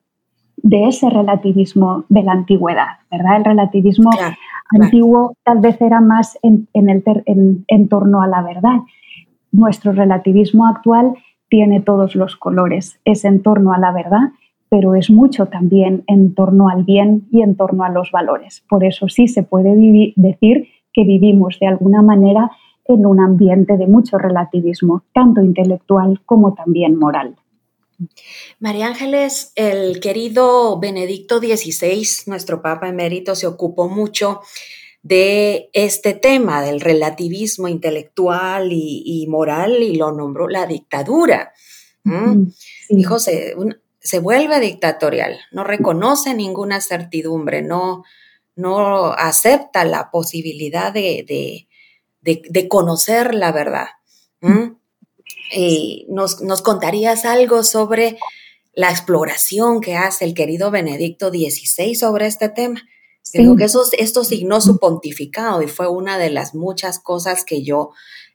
de 0.58 0.88
ese 0.88 1.10
relativismo 1.10 2.06
de 2.10 2.24
la 2.24 2.34
antigüedad, 2.34 3.00
¿verdad? 3.10 3.38
El 3.38 3.46
relativismo 3.46 4.12
antiguo 4.70 5.36
tal 5.44 5.60
vez 5.60 5.82
era 5.82 6.02
más 6.02 6.38
en, 6.44 6.68
el 6.74 7.64
en 7.68 7.88
torno 7.88 8.22
a 8.22 8.28
la 8.28 8.42
verdad. 8.42 8.80
Nuestro 9.52 9.92
relativismo 9.92 10.68
actual 10.68 11.16
tiene 11.52 11.82
todos 11.82 12.16
los 12.16 12.38
colores, 12.38 12.98
es 13.04 13.26
en 13.26 13.44
torno 13.44 13.74
a 13.74 13.78
la 13.78 13.92
verdad, 13.92 14.32
pero 14.70 14.96
es 14.96 15.10
mucho 15.10 15.48
también 15.48 16.06
en 16.08 16.34
torno 16.34 16.70
al 16.70 16.86
bien 16.86 17.28
y 17.30 17.42
en 17.42 17.58
torno 17.58 17.84
a 17.84 17.90
los 17.90 18.10
valores. 18.10 18.64
Por 18.70 18.86
eso 18.86 19.10
sí 19.10 19.28
se 19.28 19.44
puede 19.44 19.76
decir 20.16 20.70
que 20.94 21.04
vivimos 21.04 21.58
de 21.60 21.68
alguna 21.68 22.02
manera 22.02 22.52
en 22.86 23.06
un 23.06 23.20
ambiente 23.20 23.76
de 23.76 23.86
mucho 23.86 24.18
relativismo, 24.18 25.04
tanto 25.14 25.42
intelectual 25.42 26.22
como 26.26 26.54
también 26.54 26.98
moral. 26.98 27.36
María 28.60 28.88
Ángeles, 28.88 29.52
el 29.58 30.00
querido 30.00 30.80
Benedicto 30.80 31.40
XVI, 31.40 32.08
nuestro 32.28 32.62
Papa 32.62 32.88
emérito, 32.88 33.36
se 33.36 33.46
ocupó 33.46 33.90
mucho 33.90 34.40
de 35.04 35.70
este 35.74 36.14
tema 36.14 36.62
del 36.62 36.80
relativismo 36.80 37.68
intelectual 37.68 38.70
y, 38.72 39.26
moral 39.28 39.82
y 39.82 39.96
lo 39.96 40.12
nombró 40.12 40.48
la 40.48 40.66
dictadura. 40.66 41.54
Dijo, 42.90 43.20
se, 43.20 44.20
vuelve 44.20 44.60
dictatorial, 44.60 45.40
no 45.52 45.64
reconoce 45.64 46.34
ninguna 46.34 46.82
certidumbre, 46.82 47.62
no, 47.62 48.04
no 48.56 49.14
acepta 49.14 49.86
la 49.86 50.12
posibilidad 50.12 50.94
de, 50.94 51.68
conocer 52.70 53.34
la 53.34 53.52
verdad. 53.52 53.88
Y 55.54 56.06
nos, 56.10 56.42
nos, 56.42 56.62
contarías 56.62 57.26
algo 57.26 57.64
sobre 57.64 58.18
la 58.74 58.90
exploración 58.90 59.82
que 59.82 59.96
hace 59.96 60.26
el 60.26 60.34
querido 60.34 60.72
Benedicto 60.72 61.30
XVI 61.30 61.96
sobre 61.96 62.28
este 62.28 62.50
tema? 62.50 62.82
Creo 63.32 63.56
que 63.56 63.66
eso, 63.66 63.82
esto 63.98 64.24
signó 64.24 64.62
su 64.62 64.78
pontificado 64.78 65.62
y 65.62 65.68
fue 65.68 65.88
una 65.88 66.18
de 66.18 66.30
las 66.30 66.54
muchas 66.56 67.00
cosas 67.00 67.46
que 67.46 67.64
yo 67.64 67.92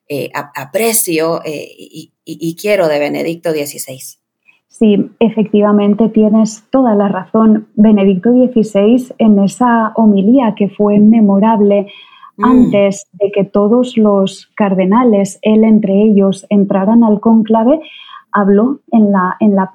eh, 0.09 0.31
aprecio 0.55 1.41
eh, 1.45 1.69
y, 2.25 2.57
quiero 2.61 2.87
de 2.87 3.01
Benedicto 3.01 3.51
XVI. 3.51 3.99
Sí, 4.69 5.11
efectivamente 5.19 6.09
tienes 6.11 6.63
toda 6.71 6.95
la 6.95 7.09
razón. 7.09 7.67
Benedicto 7.75 8.31
XVI 8.31 9.15
en 9.19 9.41
esa 9.41 9.93
homilía 9.97 10.55
que 10.57 10.69
fue 10.69 11.01
memorable 11.01 11.89
mm. 12.37 12.45
antes 12.45 13.09
de 13.15 13.33
que 13.33 13.45
todos 13.45 13.97
los 13.97 14.53
cardenales, 14.55 15.41
él 15.43 15.65
entre 15.65 15.95
ellos, 16.03 16.47
entraran 16.51 17.03
al 17.03 17.19
cónclave, 17.19 17.81
habló 18.31 18.81
en 18.93 19.11
la, 19.11 19.37
en 19.41 19.57
la, 19.57 19.71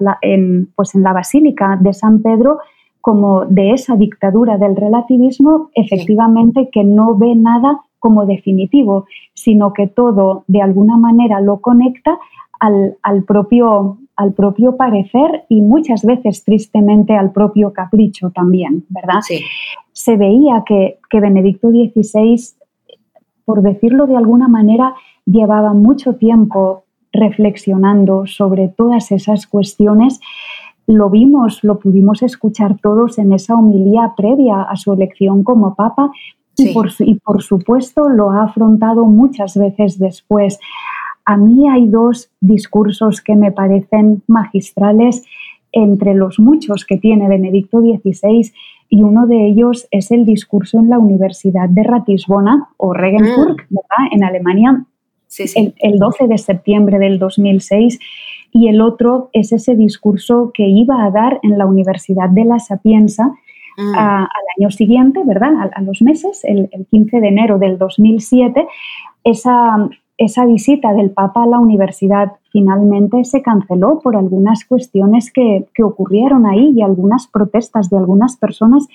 pues 0.74 0.94
en 0.94 1.02
la 1.02 1.12
Basílica 1.12 1.78
de 1.78 1.92
San 1.92 2.22
Pedro 2.22 2.60
como 3.02 3.44
de 3.44 3.72
esa 3.72 3.96
dictadura 3.96 4.56
del 4.56 4.76
relativismo, 4.76 5.70
efectivamente 5.74 6.70
que 6.72 6.84
no 6.84 7.16
ve 7.18 7.34
nada 7.34 7.82
como 7.98 8.26
definitivo, 8.26 9.06
sino 9.34 9.72
que 9.72 9.88
todo 9.88 10.44
de 10.46 10.62
alguna 10.62 10.96
manera 10.96 11.40
lo 11.40 11.60
conecta 11.60 12.18
al, 12.60 12.96
al, 13.02 13.24
propio, 13.24 13.98
al 14.16 14.32
propio 14.32 14.76
parecer 14.76 15.44
y 15.48 15.62
muchas 15.62 16.04
veces 16.04 16.44
tristemente 16.44 17.14
al 17.14 17.32
propio 17.32 17.72
capricho 17.72 18.30
también, 18.30 18.84
¿verdad? 18.88 19.20
Sí. 19.22 19.40
Se 19.92 20.16
veía 20.16 20.62
que, 20.64 20.98
que 21.10 21.20
Benedicto 21.20 21.70
XVI, 21.70 22.36
por 23.44 23.62
decirlo 23.62 24.06
de 24.06 24.16
alguna 24.16 24.46
manera, 24.46 24.94
llevaba 25.26 25.74
mucho 25.74 26.14
tiempo 26.14 26.84
reflexionando 27.12 28.26
sobre 28.26 28.68
todas 28.68 29.12
esas 29.12 29.46
cuestiones. 29.46 30.20
Lo 30.86 31.10
vimos, 31.10 31.62
lo 31.62 31.78
pudimos 31.78 32.22
escuchar 32.22 32.78
todos 32.78 33.18
en 33.18 33.32
esa 33.32 33.54
homilía 33.54 34.14
previa 34.16 34.62
a 34.62 34.76
su 34.76 34.92
elección 34.92 35.44
como 35.44 35.74
papa 35.74 36.10
y, 36.56 36.72
por, 36.74 36.90
y 36.98 37.14
por 37.20 37.42
supuesto 37.42 38.08
lo 38.08 38.30
ha 38.30 38.44
afrontado 38.44 39.06
muchas 39.06 39.56
veces 39.56 39.98
después. 39.98 40.58
A 41.24 41.36
mí 41.36 41.68
hay 41.68 41.86
dos 41.86 42.30
discursos 42.40 43.20
que 43.20 43.36
me 43.36 43.52
parecen 43.52 44.22
magistrales 44.26 45.24
entre 45.70 46.14
los 46.14 46.38
muchos 46.38 46.84
que 46.84 46.98
tiene 46.98 47.28
Benedicto 47.28 47.80
XVI 47.80 48.52
y 48.88 49.02
uno 49.02 49.26
de 49.26 49.46
ellos 49.46 49.88
es 49.90 50.10
el 50.10 50.26
discurso 50.26 50.78
en 50.78 50.90
la 50.90 50.98
Universidad 50.98 51.68
de 51.68 51.82
Ratisbona 51.82 52.68
o 52.76 52.92
Regensburg, 52.92 53.56
mm. 53.70 53.78
en 54.12 54.24
Alemania, 54.24 54.84
El, 55.38 55.98
12 55.98 56.26
de 56.26 56.38
septiembre 56.38 56.98
del 56.98 57.18
2006 57.18 57.98
y 58.52 58.68
el 58.68 58.80
otro 58.80 59.30
es 59.32 59.52
ese 59.52 59.74
discurso 59.74 60.50
que 60.52 60.66
iba 60.66 61.04
a 61.04 61.10
dar 61.10 61.40
en 61.42 61.58
la 61.58 61.66
Universidad 61.66 62.28
de 62.28 62.44
La 62.44 62.58
Sapienza 62.58 63.28
mm. 63.78 63.94
al 63.94 64.44
año 64.58 64.70
siguiente, 64.70 65.20
¿verdad? 65.24 65.70
A, 65.74 65.80
los 65.80 66.02
meses, 66.02 66.44
el, 66.44 66.68
el, 66.72 66.86
15 66.86 67.20
de 67.20 67.28
enero 67.28 67.58
del 67.58 67.78
2007. 67.78 68.66
Esa, 69.24 69.88
esa 70.18 70.44
visita 70.46 70.92
del 70.92 71.10
Papa 71.10 71.42
a 71.42 71.46
la 71.46 71.58
universidad 71.58 72.32
finalmente 72.50 73.24
se 73.24 73.42
canceló 73.42 73.98
por 74.00 74.16
algunas 74.16 74.64
cuestiones 74.64 75.32
que, 75.32 75.66
ocurrieron 75.82 76.46
ahí 76.46 76.72
y 76.76 76.82
algunas 76.82 77.26
protestas 77.26 77.90
de 77.90 77.96
algunas 77.96 78.36
personas, 78.36 78.86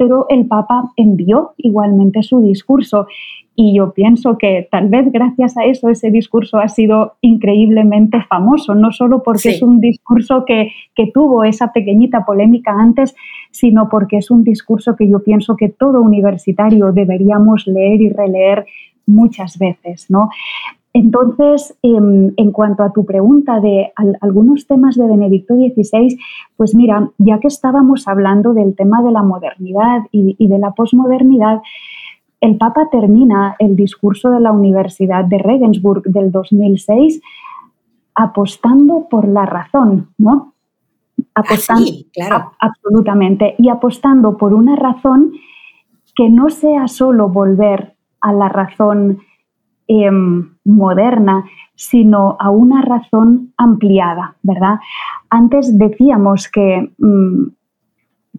pero 0.00 0.24
el 0.30 0.46
Papa 0.46 0.92
envió 0.96 1.52
igualmente 1.58 2.22
su 2.22 2.40
discurso 2.40 3.06
y 3.54 3.76
yo 3.76 3.92
pienso 3.92 4.38
que 4.38 4.66
tal 4.70 4.88
vez 4.88 5.12
gracias 5.12 5.58
a 5.58 5.66
eso 5.66 5.90
ese 5.90 6.10
discurso 6.10 6.56
ha 6.56 6.68
sido 6.68 7.16
increíblemente 7.20 8.22
famoso, 8.22 8.74
no 8.74 8.92
solo 8.92 9.22
porque 9.22 9.50
es 9.50 9.60
un 9.60 9.78
discurso 9.78 10.46
que, 10.46 10.72
que, 10.94 11.10
tuvo 11.12 11.44
esa 11.44 11.70
pequeñita 11.74 12.24
polémica 12.24 12.72
antes, 12.72 13.14
sino 13.50 13.90
porque 13.90 14.16
es 14.16 14.30
un 14.30 14.42
discurso 14.42 14.96
que 14.96 15.06
yo 15.06 15.22
pienso 15.22 15.54
que 15.54 15.68
todo 15.68 16.00
universitario 16.00 16.92
deberíamos 16.92 17.66
leer 17.66 18.00
y 18.00 18.08
releer 18.08 18.64
muchas 19.04 19.58
veces, 19.58 20.06
¿no? 20.08 20.30
Entonces, 20.92 21.76
em, 21.82 22.32
en 22.36 22.50
cuanto 22.50 22.82
a 22.82 22.92
tu 22.92 23.04
pregunta 23.04 23.60
de 23.60 23.92
algunos 24.20 24.66
temas 24.66 24.96
de 24.96 25.06
Benedicto 25.06 25.54
XVI, 25.54 26.18
pues 26.56 26.74
mira, 26.74 27.10
ya 27.18 27.38
que 27.38 27.46
estábamos 27.46 28.08
hablando 28.08 28.54
del 28.54 28.74
tema 28.74 29.02
de 29.02 29.12
la 29.12 29.22
modernidad 29.22 30.02
y, 30.10 30.48
de 30.48 30.58
la 30.58 30.72
posmodernidad, 30.72 31.62
el 32.40 32.56
Papa 32.56 32.88
termina 32.90 33.54
el 33.58 33.76
discurso 33.76 34.30
de 34.30 34.40
la 34.40 34.50
Universidad 34.50 35.24
de 35.24 35.38
Regensburg 35.38 36.02
del 36.04 36.32
2006 36.32 37.20
apostando 38.16 39.06
por 39.08 39.28
la 39.28 39.46
razón, 39.46 40.08
¿no? 40.18 40.54
Ah, 41.34 41.42
apostando, 41.42 41.90
claro. 42.12 42.52
absolutamente, 42.58 43.54
y 43.58 43.68
apostando 43.68 44.36
por 44.36 44.52
una 44.54 44.74
razón 44.74 45.32
que 46.16 46.28
no 46.28 46.50
sea 46.50 46.88
solo 46.88 47.28
volver 47.28 47.94
a 48.20 48.32
la 48.32 48.48
razón 48.48 49.20
em, 49.86 50.49
moderna, 50.64 51.44
sino 51.74 52.36
a 52.38 52.50
una 52.50 52.82
razón 52.82 53.52
ampliada, 53.56 54.36
¿verdad? 54.42 54.80
Antes 55.30 55.78
decíamos 55.78 56.48
que, 56.48 56.90
mm, 56.98 57.46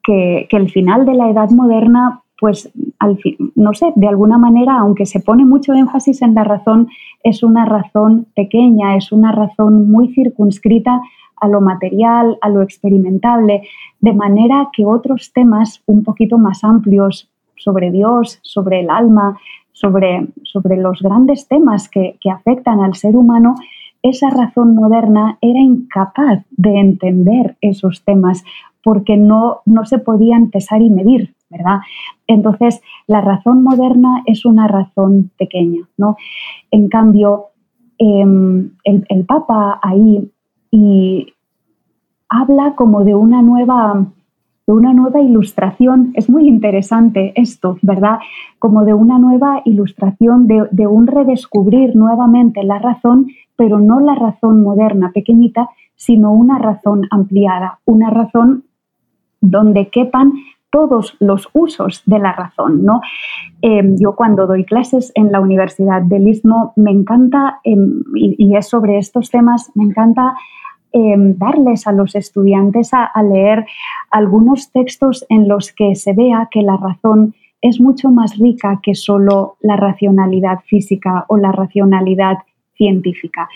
que, 0.04 0.48
el 0.52 0.70
final 0.70 1.06
de 1.06 1.16
la 1.16 1.30
edad 1.30 1.50
moderna, 1.50 2.22
pues, 2.40 2.72
al 3.00 3.18
no 3.56 3.74
sé, 3.74 3.94
de 3.96 4.08
alguna 4.08 4.38
manera, 4.38 4.78
aunque 4.80 5.06
se 5.06 5.20
pone 5.20 5.46
mucho 5.46 5.74
énfasis 5.74 6.22
en 6.22 6.36
la 6.36 6.44
razón, 6.44 6.90
es 7.24 7.44
una 7.44 7.66
razón 7.66 8.28
pequeña, 8.36 8.96
es 8.96 9.12
una 9.12 9.32
razón 9.32 9.90
muy 9.90 10.14
circunscrita 10.14 11.02
a 11.38 11.48
lo 11.48 11.62
material, 11.62 12.38
a 12.42 12.50
lo 12.50 12.62
experimentable, 12.62 13.64
de 14.00 14.14
manera 14.14 14.70
que 14.72 14.86
otros 14.86 15.34
temas 15.34 15.82
un 15.88 16.04
poquito 16.04 16.38
más 16.38 16.64
amplios 16.64 17.32
sobre 17.56 17.92
Dios, 17.92 18.40
sobre 18.44 18.82
el 18.82 18.90
alma, 18.90 19.40
sobre, 19.82 20.28
sobre 20.44 20.78
los 20.78 21.02
grandes 21.02 21.48
temas 21.48 21.90
que, 21.90 22.18
afectan 22.32 22.80
al 22.80 22.94
ser 22.94 23.16
humano, 23.16 23.56
esa 24.04 24.30
razón 24.30 24.76
moderna 24.76 25.38
era 25.42 25.60
incapaz 25.60 26.46
de 26.52 26.80
entender 26.80 27.58
esos 27.62 28.04
temas 28.04 28.44
porque 28.84 29.18
no, 29.18 29.62
no 29.66 29.86
se 29.86 29.98
podían 30.00 30.50
pesar 30.50 30.82
y 30.82 30.90
medir, 30.90 31.34
¿verdad? 31.50 31.80
Entonces, 32.28 32.82
la 33.08 33.22
razón 33.22 33.64
moderna 33.64 34.24
es 34.26 34.46
una 34.46 34.68
razón 34.68 35.32
pequeña, 35.38 35.88
¿no? 35.98 36.16
En 36.72 36.88
cambio, 36.88 37.48
em, 37.98 38.72
el, 38.84 39.06
el, 39.10 39.26
Papa 39.26 39.80
ahí 39.84 40.32
y 40.72 41.34
habla 42.30 42.76
como 42.76 43.04
de 43.04 43.14
una 43.14 43.42
nueva 43.42 44.08
una 44.74 44.94
nueva 44.94 45.22
ilustración. 45.22 46.12
Es 46.16 46.30
muy 46.30 46.48
interesante 46.48 47.34
esto, 47.36 47.78
¿verdad? 47.82 48.20
Como 48.60 48.86
de 48.86 48.94
una 48.94 49.20
nueva 49.20 49.62
ilustración, 49.66 50.48
de, 50.48 50.88
un 50.88 51.08
redescubrir 51.08 51.96
nuevamente 51.96 52.64
la 52.64 52.80
razón, 52.80 53.28
pero 53.56 53.80
no 53.80 54.00
la 54.00 54.16
razón 54.16 54.62
moderna, 54.62 55.12
pequeñita, 55.14 55.70
sino 55.96 56.34
una 56.34 56.58
razón 56.58 57.08
ampliada, 57.12 57.80
una 57.86 58.10
razón 58.10 58.64
donde 59.40 59.90
quepan 59.90 60.34
todos 60.72 61.18
los 61.20 61.50
usos 61.54 62.02
de 62.06 62.20
la 62.20 62.32
razón. 62.32 62.84
¿no? 62.84 63.02
Em, 63.62 63.98
yo 64.00 64.16
cuando 64.16 64.48
doy 64.48 64.64
clases 64.64 65.12
en 65.16 65.32
la 65.32 65.42
Universidad 65.42 66.02
del 66.02 66.28
Istmo 66.28 66.74
me 66.76 66.92
encanta, 66.92 67.60
em, 67.64 68.04
y, 68.16 68.56
es 68.56 68.68
sobre 68.68 68.98
estos 68.98 69.30
temas, 69.30 69.72
me 69.76 69.84
encanta 69.84 70.34
Em, 70.94 71.38
darles 71.38 71.88
a 71.88 71.94
los 71.94 72.16
estudiantes 72.16 72.92
a, 72.94 73.10
leer 73.24 73.66
algunos 74.10 74.74
textos 74.74 75.26
en 75.30 75.48
los 75.48 75.72
que 75.72 75.96
se 75.96 76.12
vea 76.12 76.50
que 76.52 76.64
la 76.64 76.76
razón 76.76 77.34
es 77.62 77.80
mucho 77.80 78.10
más 78.10 78.38
rica 78.38 78.82
que 78.84 78.94
solo 78.94 79.56
la 79.62 79.78
racionalidad 79.78 80.60
física 80.66 81.24
o 81.30 81.38
la 81.38 81.54
racionalidad 81.54 82.40
científica. 82.76 83.48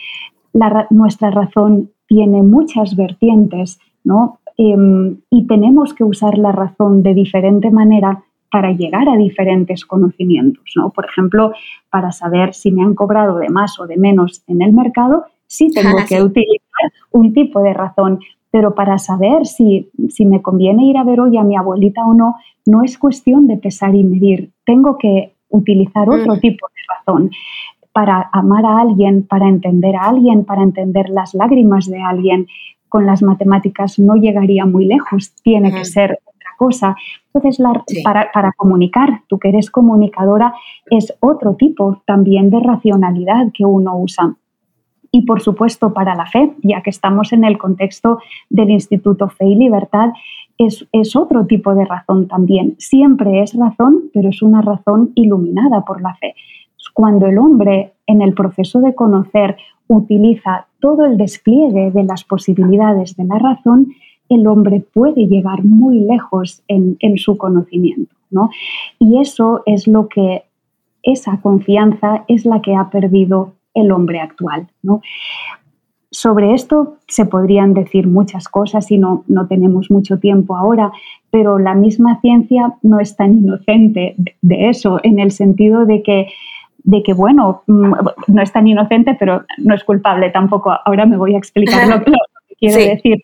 nuestra 0.89 1.29
razón 1.31 1.89
tiene 2.07 2.41
muchas 2.41 2.95
vertientes, 2.95 3.79
¿no? 4.05 4.39
Em, 4.57 5.17
y 5.29 5.45
tenemos 5.47 5.93
que 5.93 6.05
usar 6.05 6.37
la 6.37 6.53
razón 6.53 7.03
de 7.03 7.13
diferente 7.13 7.69
manera 7.69 8.23
para 8.49 8.71
llegar 8.71 9.09
a 9.09 9.17
diferentes 9.17 9.83
conocimientos, 9.83 10.63
¿no? 10.77 10.91
Por 10.91 11.05
ejemplo, 11.05 11.51
para 11.89 12.13
saber 12.13 12.53
si 12.53 12.71
me 12.71 12.83
han 12.83 12.95
cobrado 12.95 13.39
de 13.39 13.49
más 13.49 13.77
o 13.81 13.87
de 13.87 13.97
menos 13.97 14.43
en 14.47 14.61
el 14.61 14.71
mercado, 14.71 15.25
sí 15.47 15.71
tengo 15.71 15.97
que 16.07 16.21
utilizar 16.21 16.91
un 17.11 17.33
tipo 17.33 17.61
de 17.61 17.73
razón, 17.73 18.19
pero 18.51 18.73
para 18.73 18.97
saber 18.97 19.45
si, 19.45 19.89
si 20.09 20.25
me 20.25 20.41
conviene 20.41 20.85
ir 20.85 20.97
a 20.97 21.03
ver 21.03 21.19
hoy 21.19 21.37
a 21.37 21.43
mi 21.43 21.57
abuelita 21.57 22.05
o 22.05 22.13
no, 22.13 22.35
no 22.65 22.83
es 22.83 22.97
cuestión 22.97 23.47
de 23.47 23.57
pesar 23.57 23.93
y 23.95 24.03
medir. 24.03 24.51
Tengo 24.65 24.97
que 24.97 25.33
utilizar 25.49 26.09
otro 26.09 26.35
mm. 26.35 26.39
tipo 26.39 26.67
de 26.67 26.95
razón 26.95 27.31
para 27.91 28.29
amar 28.33 28.65
a 28.65 28.79
alguien, 28.79 29.23
para 29.23 29.47
entender 29.47 29.95
a 29.95 30.09
alguien, 30.09 30.45
para 30.45 30.63
entender 30.63 31.09
las 31.09 31.33
lágrimas 31.33 31.85
de 31.85 32.01
alguien. 32.01 32.47
Con 32.89 33.05
las 33.05 33.21
matemáticas 33.21 33.99
no 33.99 34.15
llegaría 34.15 34.65
muy 34.65 34.85
lejos, 34.85 35.33
tiene 35.43 35.73
que 35.73 35.85
ser 35.85 36.19
otra 36.25 36.49
cosa. 36.57 36.95
Entonces, 37.33 37.61
para, 38.03 38.31
para, 38.31 38.51
comunicar, 38.53 39.21
tú 39.27 39.37
que 39.37 39.49
eres 39.49 39.69
comunicadora, 39.69 40.53
es 40.89 41.13
otro 41.19 41.55
tipo 41.55 42.01
también 42.05 42.49
de 42.49 42.59
racionalidad 42.59 43.51
que 43.53 43.65
uno 43.65 43.97
usa 43.97 44.35
y 45.15 45.21
por 45.21 45.41
supuesto 45.41 45.93
para 45.93 46.13
la 46.13 46.25
fe, 46.25 46.51
ya 46.61 46.81
que 46.81 46.89
estamos 46.89 47.31
en 47.31 47.45
el 47.45 47.57
contexto 47.57 48.19
del 48.49 48.69
Instituto 48.69 49.29
Fe 49.29 49.45
y 49.45 49.55
Libertad, 49.55 50.09
es, 50.57 50.85
es, 50.91 51.15
otro 51.15 51.45
tipo 51.45 51.73
de 51.73 51.85
razón 51.85 52.27
también. 52.27 52.75
Siempre 52.79 53.41
es 53.41 53.53
razón, 53.53 54.09
pero 54.13 54.27
es 54.27 54.41
una 54.41 54.61
razón 54.61 55.13
iluminada 55.15 55.85
por 55.85 56.01
la 56.01 56.15
fe. 56.15 56.35
Cuando 56.93 57.27
el 57.27 57.37
hombre 57.37 57.93
en 58.07 58.21
el 58.21 58.33
proceso 58.33 58.81
de 58.81 58.93
conocer 58.93 59.55
utiliza 59.87 60.67
todo 60.81 61.05
el 61.05 61.17
despliegue 61.17 61.91
de 61.91 62.03
las 62.03 62.25
posibilidades 62.25 63.15
de 63.15 63.23
la 63.23 63.39
razón, 63.39 63.93
el 64.27 64.45
hombre 64.47 64.83
puede 64.93 65.27
llegar 65.27 65.63
muy 65.63 66.01
lejos 66.01 66.61
en, 66.67 66.97
en 66.99 67.17
su 67.17 67.37
conocimiento. 67.37 68.13
¿no? 68.31 68.49
Y 68.99 69.21
eso 69.21 69.63
es 69.65 69.87
lo 69.87 70.09
que, 70.09 70.43
esa 71.03 71.39
confianza 71.39 72.25
es 72.27 72.45
la 72.45 72.61
que 72.61 72.75
ha 72.75 72.89
perdido 72.89 73.53
el 73.75 73.91
hombre 73.91 74.19
actual. 74.19 74.67
¿no? 74.81 75.01
Sobre 76.11 76.53
esto 76.53 76.95
se 77.07 77.25
podrían 77.25 77.73
decir 77.73 78.07
muchas 78.07 78.47
cosas 78.47 78.89
y 78.89 78.97
no, 78.97 79.25
no 79.27 79.47
tenemos 79.47 79.91
mucho 79.91 80.17
tiempo 80.17 80.55
ahora, 80.55 80.93
pero 81.29 81.59
la 81.59 81.75
misma 81.75 82.21
ciencia 82.21 82.73
no 82.83 83.01
es 83.01 83.17
tan 83.17 83.33
inocente 83.33 84.15
de 84.41 84.69
eso, 84.69 85.01
en 85.03 85.19
el 85.19 85.31
sentido 85.31 85.85
de 85.85 86.01
que, 86.03 86.27
de 86.83 87.03
que, 87.03 87.13
bueno, 87.13 87.63
mm, 87.67 87.93
no 88.27 88.41
es 88.41 88.53
tan 88.53 88.65
inocente, 88.65 89.17
pero 89.19 89.43
no 89.57 89.75
es 89.75 89.83
culpable 89.83 90.29
tampoco. 90.29 90.71
Ahora 90.85 91.05
me 91.05 91.17
voy 91.17 91.35
a 91.35 91.37
explicar 91.37 91.85
lo, 91.89 92.01
que 92.01 92.11
quiero 92.59 92.77
decir. 92.77 93.23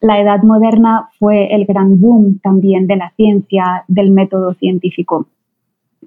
La 0.00 0.18
edad 0.18 0.42
moderna 0.42 1.10
fue 1.18 1.54
el 1.54 1.66
gran 1.66 2.00
boom 2.00 2.38
también 2.42 2.86
de 2.86 2.96
la 2.96 3.10
ciencia, 3.16 3.84
del 3.88 4.10
método 4.10 4.54
científico. 4.54 5.26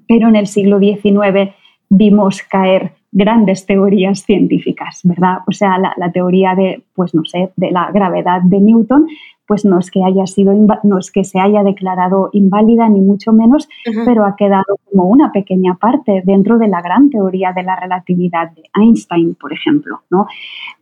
Pero 0.07 0.29
en 0.29 0.37
el 0.37 0.47
siglo 0.47 0.79
XIX 0.79 1.51
vimos 1.89 2.41
caer 2.41 2.93
grandes 3.15 3.65
teorías 3.65 4.23
científicas, 4.23 4.99
¿verdad? 5.05 5.37
O 5.47 5.53
sea, 5.53 5.77
la, 5.77 6.11
teoría 6.11 6.53
de, 6.53 6.83
pues 6.93 7.15
no 7.15 7.23
sé, 7.23 7.49
de 7.55 7.71
la 7.71 7.89
gravedad 7.93 8.41
de 8.43 8.59
Newton, 8.59 9.07
pues 9.47 9.63
no 9.63 9.79
es 9.79 9.89
que 9.89 10.03
haya 10.03 10.27
sido, 10.27 10.53
no 10.83 10.97
es 10.99 11.11
que 11.11 11.23
se 11.23 11.39
haya 11.39 11.63
declarado 11.63 12.29
inválida 12.33 12.89
ni 12.89 12.99
mucho 12.99 13.31
menos, 13.31 13.69
pero 14.03 14.25
ha 14.25 14.35
quedado 14.35 14.79
como 14.91 15.05
una 15.05 15.31
pequeña 15.31 15.75
parte 15.75 16.23
dentro 16.25 16.57
de 16.57 16.67
la 16.67 16.81
gran 16.81 17.09
teoría 17.09 17.53
de 17.53 17.63
la 17.63 17.79
relatividad 17.79 18.51
de 18.51 18.63
Einstein, 18.75 19.35
por 19.35 19.53
ejemplo, 19.53 20.01
¿no? 20.09 20.27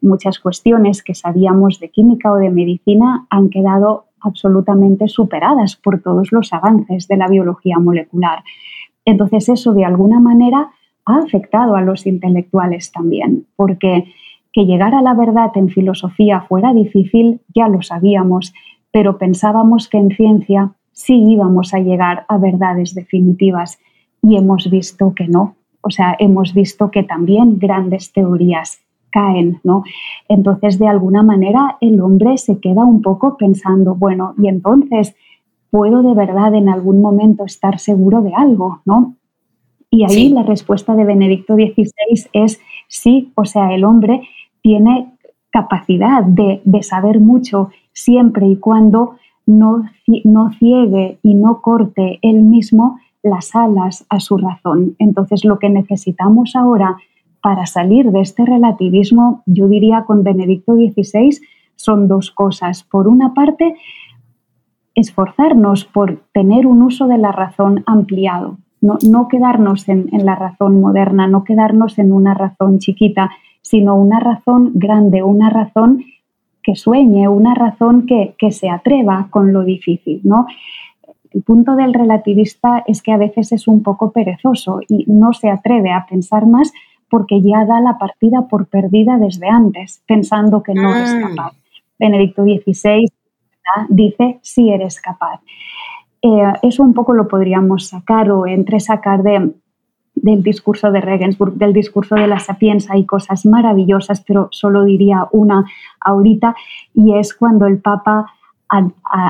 Muchas 0.02 0.40
cuestiones 0.40 1.04
que 1.04 1.14
sabíamos 1.14 1.80
de 1.80 1.90
química 1.90 2.32
o 2.32 2.38
de 2.38 2.50
medicina 2.50 3.28
han 3.30 3.52
quedado 3.52 4.06
absolutamente 4.22 5.08
superadas 5.08 5.76
por 5.76 6.02
todos 6.02 6.32
los 6.32 6.52
avances 6.52 7.08
de 7.08 7.18
la 7.18 7.28
biología 7.28 7.78
molecular. 7.78 8.44
Entonces 9.06 9.50
eso 9.50 9.74
de 9.74 9.86
alguna 9.86 10.20
manera 10.20 10.72
ha 11.06 11.18
afectado 11.18 11.76
a 11.76 11.82
los 11.82 12.06
intelectuales 12.06 12.92
también, 12.92 13.46
porque 13.56 14.06
que 14.54 14.66
llegar 14.66 14.94
a 14.94 15.02
la 15.02 15.16
verdad 15.16 15.52
en 15.56 15.70
filosofía 15.70 16.42
fuera 16.42 16.74
difícil, 16.74 17.42
ya 17.54 17.68
lo 17.68 17.82
sabíamos, 17.82 18.54
pero 18.92 19.18
pensábamos 19.18 19.90
que 19.90 19.98
en 19.98 20.12
ciencia 20.12 20.74
sí 20.92 21.16
íbamos 21.16 21.74
a 21.74 21.80
llegar 21.80 22.26
a 22.30 22.38
verdades 22.38 22.94
definitivas 22.94 23.80
y 24.22 24.38
hemos 24.38 24.70
visto 24.70 25.14
que 25.16 25.28
no. 25.28 25.56
O 25.82 25.90
sea, 25.90 26.16
hemos 26.20 26.54
visto 26.54 26.92
que 26.92 27.04
también 27.04 27.58
grandes 27.58 28.14
teorías 28.14 28.80
caen, 29.12 29.60
¿no? 29.64 29.84
Entonces, 30.30 30.80
de 30.80 30.88
alguna 30.88 31.24
manera, 31.24 31.78
el 31.82 32.00
hombre 32.00 32.38
se 32.38 32.60
queda 32.60 32.86
un 32.86 33.02
poco 33.02 33.38
pensando, 33.38 33.96
bueno, 33.96 34.34
y 34.38 34.48
entonces, 34.48 35.16
¿puedo 35.70 36.04
de 36.04 36.14
verdad 36.14 36.54
en 36.56 36.70
algún 36.70 37.02
momento 37.02 37.44
estar 37.44 37.80
seguro 37.80 38.22
de 38.22 38.34
algo, 38.34 38.82
¿no? 38.86 39.16
Y 39.94 40.06
ahí 40.06 40.30
la 40.30 40.42
respuesta 40.42 40.96
de 40.96 41.06
Benedicto 41.06 41.54
XVI 41.54 42.28
es 42.34 42.60
sí, 42.88 43.32
o 43.36 43.46
sea, 43.46 43.76
el 43.76 43.86
hombre 43.86 44.28
tiene 44.64 45.14
capacidad 45.52 46.24
de, 46.24 46.64
saber 46.82 47.20
mucho 47.20 47.70
siempre 47.92 48.48
y 48.48 48.56
cuando 48.56 49.18
no, 49.46 49.84
no 50.24 50.50
ciegue 50.54 51.20
y 51.22 51.36
no 51.36 51.62
corte 51.62 52.18
él 52.24 52.42
mismo 52.42 52.98
las 53.22 53.56
alas 53.56 54.08
a 54.10 54.20
su 54.20 54.40
razón. 54.40 54.96
Entonces, 54.98 55.46
lo 55.46 55.60
que 55.60 55.70
necesitamos 55.70 56.56
ahora 56.56 56.98
para 57.40 57.68
salir 57.68 58.10
de 58.10 58.22
este 58.22 58.46
relativismo, 58.46 59.44
yo 59.46 59.68
diría 59.68 60.06
con 60.08 60.24
Benedicto 60.24 60.74
XVI, 60.74 61.38
son 61.76 62.08
dos 62.08 62.32
cosas. 62.32 62.84
Por 62.84 63.08
una 63.08 63.36
parte, 63.36 63.76
esforzarnos 64.96 65.86
por 65.86 66.24
tener 66.34 66.66
un 66.66 66.82
uso 66.82 67.06
de 67.06 67.20
la 67.20 67.32
razón 67.32 67.84
ampliado, 67.86 68.58
no, 68.84 69.28
quedarnos 69.28 69.88
en, 69.88 70.10
la 70.12 70.36
razón 70.36 70.82
moderna, 70.82 71.28
no 71.28 71.44
quedarnos 71.44 71.98
en 72.00 72.12
una 72.12 72.34
razón 72.34 72.80
chiquita, 72.80 73.32
sino 73.62 73.96
una 73.96 74.20
razón 74.20 74.72
grande, 74.74 75.24
una 75.24 75.50
razón 75.50 76.04
que 76.62 76.76
sueñe, 76.76 77.28
una 77.28 77.56
razón 77.56 78.06
que, 78.06 78.36
se 78.52 78.70
atreva 78.70 79.28
con 79.30 79.54
lo 79.54 79.64
difícil, 79.64 80.22
¿no? 80.24 80.48
El 81.32 81.42
punto 81.44 81.76
del 81.76 81.94
relativista 81.94 82.84
es 82.86 83.02
que 83.02 83.12
a 83.12 83.18
veces 83.18 83.52
es 83.54 83.68
un 83.68 83.82
poco 83.82 84.12
perezoso 84.12 84.82
y 84.88 85.06
no 85.08 85.34
se 85.34 85.50
atreve 85.50 85.92
a 85.92 86.06
pensar 86.06 86.46
más 86.46 86.72
porque 87.10 87.42
ya 87.42 87.66
da 87.66 87.80
la 87.80 87.98
partida 87.98 88.48
por 88.48 88.68
perdida 88.68 89.18
desde 89.18 89.48
antes, 89.48 90.04
pensando 90.08 90.62
que 90.62 90.74
no 90.74 90.94
es 90.96 91.10
ah. 91.12 91.30
capaz. 91.30 91.54
Benedicto 91.98 92.44
XVI 92.44 93.08
dice, 93.90 94.40
sí 94.42 94.70
eres 94.70 95.00
capaz. 95.02 95.40
Eh, 96.24 96.54
eso 96.62 96.84
un 96.84 96.94
poco 96.94 97.14
lo 97.14 97.28
podríamos 97.28 97.88
sacar 97.88 98.32
o 98.32 98.48
entre 98.48 98.80
sacar 98.80 99.24
de, 99.24 99.54
del 100.16 100.42
discurso 100.42 100.90
de 100.90 101.02
Regensburg, 101.02 101.56
del 101.56 101.74
discurso 101.74 102.16
de 102.16 102.28
la 102.28 102.40
sapienza, 102.40 102.94
hay 102.94 103.06
cosas 103.06 103.46
maravillosas, 103.46 104.24
pero 104.26 104.48
solo 104.52 104.86
diría 104.86 105.28
una 105.34 105.66
ahorita, 106.00 106.56
y 106.94 107.18
es 107.18 107.34
cuando 107.34 107.68
el 107.68 107.80
Papa 107.80 108.28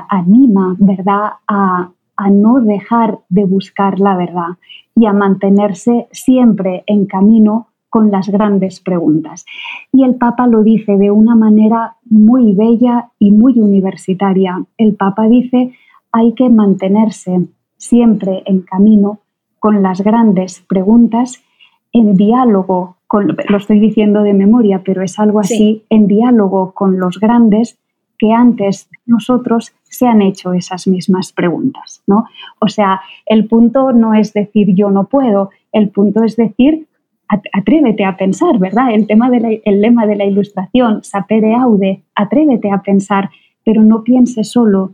anima, 0.09 0.75
¿verdad?, 0.77 1.33
a, 1.47 1.89
a 2.15 2.29
no 2.29 2.61
dejar 2.61 3.19
de 3.27 3.45
buscar 3.45 3.99
la 3.99 4.15
verdad 4.15 4.57
y 4.95 5.07
a 5.07 5.13
mantenerse 5.13 6.07
siempre 6.11 6.83
en 6.85 7.07
camino 7.07 7.67
con 7.89 8.11
las 8.11 8.29
grandes 8.29 8.79
preguntas. 8.79 9.45
Y 9.91 10.03
el 10.03 10.15
Papa 10.15 10.47
lo 10.47 10.63
dice 10.63 10.97
de 10.97 11.11
una 11.11 11.35
manera 11.35 11.95
muy 12.09 12.53
bella 12.53 13.09
y 13.19 13.31
muy 13.31 13.59
universitaria. 13.59 14.63
El 14.77 14.95
Papa 14.95 15.27
dice, 15.27 15.73
hay 16.13 16.33
que 16.33 16.49
mantenerse 16.49 17.47
siempre 17.75 18.43
en 18.45 18.61
camino 18.61 19.19
con 19.59 19.83
las 19.83 20.01
grandes 20.01 20.63
preguntas, 20.69 21.43
en 21.91 22.15
diálogo, 22.15 22.97
con, 23.07 23.35
lo 23.49 23.57
estoy 23.57 23.79
diciendo 23.79 24.23
de 24.23 24.33
memoria, 24.33 24.83
pero 24.85 25.01
es 25.01 25.19
algo 25.19 25.39
así, 25.39 25.83
en 25.89 26.07
diálogo 26.07 26.71
con 26.73 26.99
los 26.99 27.19
grandes 27.19 27.77
que 28.17 28.31
antes 28.31 28.89
nosotros 29.05 29.73
se 29.83 30.07
han 30.07 30.21
hecho 30.21 30.53
esas 30.53 30.87
mismas 30.87 31.33
preguntas, 31.33 32.03
¿no? 32.07 32.25
O 32.59 32.69
sea, 32.69 33.01
el 33.25 33.47
punto 33.47 33.91
no 33.91 34.13
es 34.13 34.33
decir 34.33 34.73
yo 34.75 34.91
no 34.91 35.05
puedo, 35.05 35.49
el 35.71 35.89
punto 35.89 36.23
es 36.23 36.35
decir 36.35 36.87
atrévete 37.27 38.05
a 38.05 38.15
pensar, 38.15 38.59
¿verdad? 38.59 38.93
El 38.93 39.07
tema 39.07 39.29
del 39.29 39.61
lema 39.65 40.05
de 40.05 40.15
la 40.15 40.25
ilustración, 40.25 41.03
sapere 41.03 41.55
aude, 41.55 42.03
atrévete 42.15 42.69
a 42.71 42.81
pensar, 42.81 43.31
pero 43.65 43.81
no 43.81 44.03
piense 44.03 44.43
solo, 44.43 44.93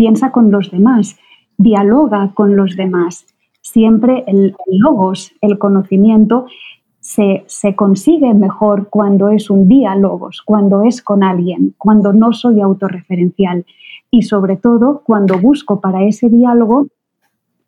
piensa 0.00 0.32
con 0.32 0.50
los 0.50 0.70
demás, 0.70 1.18
dialoga 1.58 2.30
con 2.32 2.56
los 2.56 2.74
demás. 2.74 3.26
Siempre 3.60 4.24
el, 4.26 4.56
logos, 4.66 5.34
el 5.42 5.58
conocimiento, 5.58 6.46
se, 7.00 7.44
se, 7.46 7.76
consigue 7.76 8.32
mejor 8.32 8.88
cuando 8.88 9.28
es 9.28 9.50
un 9.50 9.68
diálogos, 9.68 10.40
cuando 10.40 10.84
es 10.84 11.02
con 11.02 11.22
alguien, 11.22 11.74
cuando 11.76 12.14
no 12.14 12.32
soy 12.32 12.62
autorreferencial 12.62 13.66
y 14.10 14.22
sobre 14.22 14.56
todo 14.56 15.02
cuando 15.04 15.38
busco 15.38 15.82
para 15.82 16.02
ese 16.02 16.30
diálogo 16.30 16.86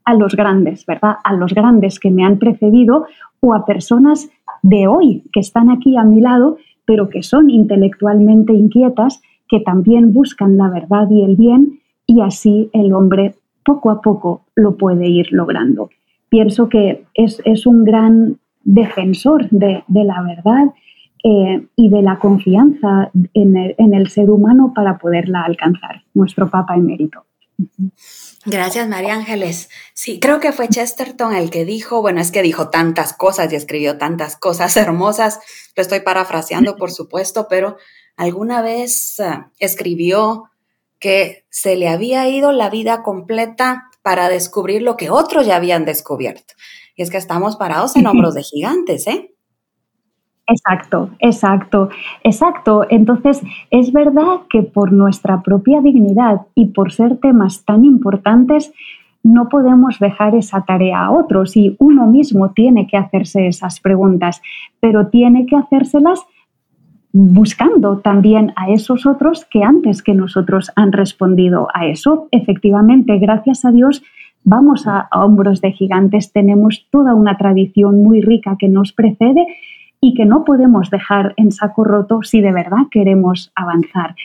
a 0.06 0.14
los 0.14 0.34
grandes, 0.34 0.86
¿verdad? 0.86 1.16
A 1.24 1.34
los 1.34 1.52
grandes 1.52 2.00
que 2.00 2.10
me 2.10 2.24
han 2.24 2.38
precedido 2.38 3.04
o 3.40 3.52
a 3.52 3.66
personas 3.66 4.30
de 4.62 4.86
hoy 4.88 5.24
que 5.34 5.40
están 5.40 5.70
aquí 5.70 5.98
a 5.98 6.04
mi 6.04 6.22
lado, 6.22 6.56
pero 6.86 7.10
que 7.10 7.22
son 7.22 7.50
intelectualmente 7.50 8.54
inquietas, 8.54 9.20
que 9.50 9.60
también 9.60 10.14
buscan 10.14 10.56
la 10.56 10.70
verdad 10.70 11.10
y 11.10 11.24
el 11.24 11.36
bien 11.36 11.81
y 12.12 12.20
así 12.20 12.68
el 12.74 12.92
hombre 12.92 13.36
poco 13.64 13.90
a 13.90 14.02
poco 14.02 14.44
lo 14.54 14.76
puede 14.76 15.08
ir 15.08 15.28
logrando. 15.32 15.88
Pienso 16.28 16.68
que 16.68 17.06
es, 17.14 17.66
un 17.66 17.84
gran 17.84 18.38
defensor 18.64 19.48
de, 19.48 19.82
la 19.88 20.22
verdad 20.22 20.74
eh, 21.24 21.66
y 21.74 21.88
de 21.88 22.02
la 22.02 22.18
confianza 22.18 23.10
en 23.32 23.94
el, 23.94 24.10
ser 24.10 24.28
humano 24.28 24.72
para 24.74 24.98
poderla 24.98 25.42
alcanzar, 25.42 26.02
nuestro 26.12 26.50
Papa 26.50 26.76
emérito. 26.76 27.24
Gracias, 28.44 28.88
María 28.88 29.14
Ángeles. 29.14 29.70
Sí, 29.94 30.20
creo 30.20 30.38
que 30.40 30.52
fue 30.52 30.68
Chesterton 30.68 31.34
el 31.34 31.48
que 31.48 31.64
dijo, 31.64 32.02
bueno, 32.02 32.20
es 32.20 32.30
que 32.30 32.42
dijo 32.42 32.68
tantas 32.68 33.14
cosas 33.14 33.50
y 33.52 33.56
escribió 33.56 33.96
tantas 33.96 34.36
cosas 34.36 34.76
hermosas, 34.76 35.40
lo 35.76 35.82
estoy 35.82 36.00
parafraseando, 36.00 36.76
por 36.76 36.90
supuesto, 36.90 37.46
pero 37.48 37.76
alguna 38.16 38.60
vez 38.60 39.18
ah, 39.20 39.50
escribió 39.58 40.50
que 41.02 41.44
se 41.50 41.74
le 41.76 41.88
había 41.88 42.28
ido 42.28 42.52
la 42.52 42.70
vida 42.70 43.02
completa 43.02 43.90
para 44.02 44.28
descubrir 44.28 44.82
lo 44.82 44.96
que 44.96 45.10
otros 45.10 45.44
ya 45.44 45.56
habían 45.56 45.84
descubierto. 45.84 46.54
Y 46.94 47.02
es 47.02 47.10
que 47.10 47.16
estamos 47.16 47.56
parados 47.56 47.96
en 47.96 48.06
hombros 48.06 48.34
de 48.34 48.44
gigantes, 48.44 49.08
¿eh? 49.08 49.34
Exacto, 50.46 51.10
exacto, 51.18 51.88
exacto. 52.22 52.86
Entonces, 52.88 53.42
es 53.70 53.92
verdad 53.92 54.42
que 54.48 54.62
por 54.62 54.92
nuestra 54.92 55.42
propia 55.42 55.80
dignidad 55.80 56.42
y 56.54 56.66
por 56.66 56.92
ser 56.92 57.16
temas 57.18 57.64
tan 57.64 57.84
importantes, 57.84 58.72
no 59.24 59.48
podemos 59.48 59.98
dejar 59.98 60.36
esa 60.36 60.64
tarea 60.64 61.04
a 61.04 61.10
otros 61.10 61.56
y 61.56 61.74
uno 61.80 62.06
mismo 62.06 62.52
tiene 62.52 62.86
que 62.86 62.96
hacerse 62.96 63.48
esas 63.48 63.80
preguntas, 63.80 64.40
pero 64.78 65.08
tiene 65.08 65.46
que 65.46 65.56
hacérselas 65.56 66.20
buscando 67.12 67.98
también 67.98 68.52
a 68.56 68.70
esos 68.70 69.06
otros 69.06 69.44
que 69.44 69.62
antes 69.62 70.02
que 70.02 70.14
nosotros 70.14 70.70
han 70.76 70.92
respondido 70.92 71.68
a 71.74 71.86
eso. 71.86 72.28
Efectivamente, 72.30 73.18
gracias 73.18 73.64
a 73.64 73.70
Dios, 73.70 74.02
vamos 74.44 74.86
a, 74.86 75.08
hombros 75.12 75.60
de 75.60 75.72
gigantes, 75.72 76.32
tenemos 76.32 76.86
toda 76.90 77.14
una 77.14 77.36
tradición 77.36 78.02
muy 78.02 78.20
rica 78.22 78.56
que 78.58 78.68
nos 78.68 78.92
precede 78.92 79.46
y 80.00 80.14
que 80.14 80.24
no 80.24 80.44
podemos 80.44 80.90
dejar 80.90 81.34
en 81.36 81.52
saco 81.52 81.84
roto 81.84 82.22
si 82.22 82.40
de 82.40 82.52
verdad 82.52 82.88
queremos 82.90 83.52
avanzar. 83.54 84.16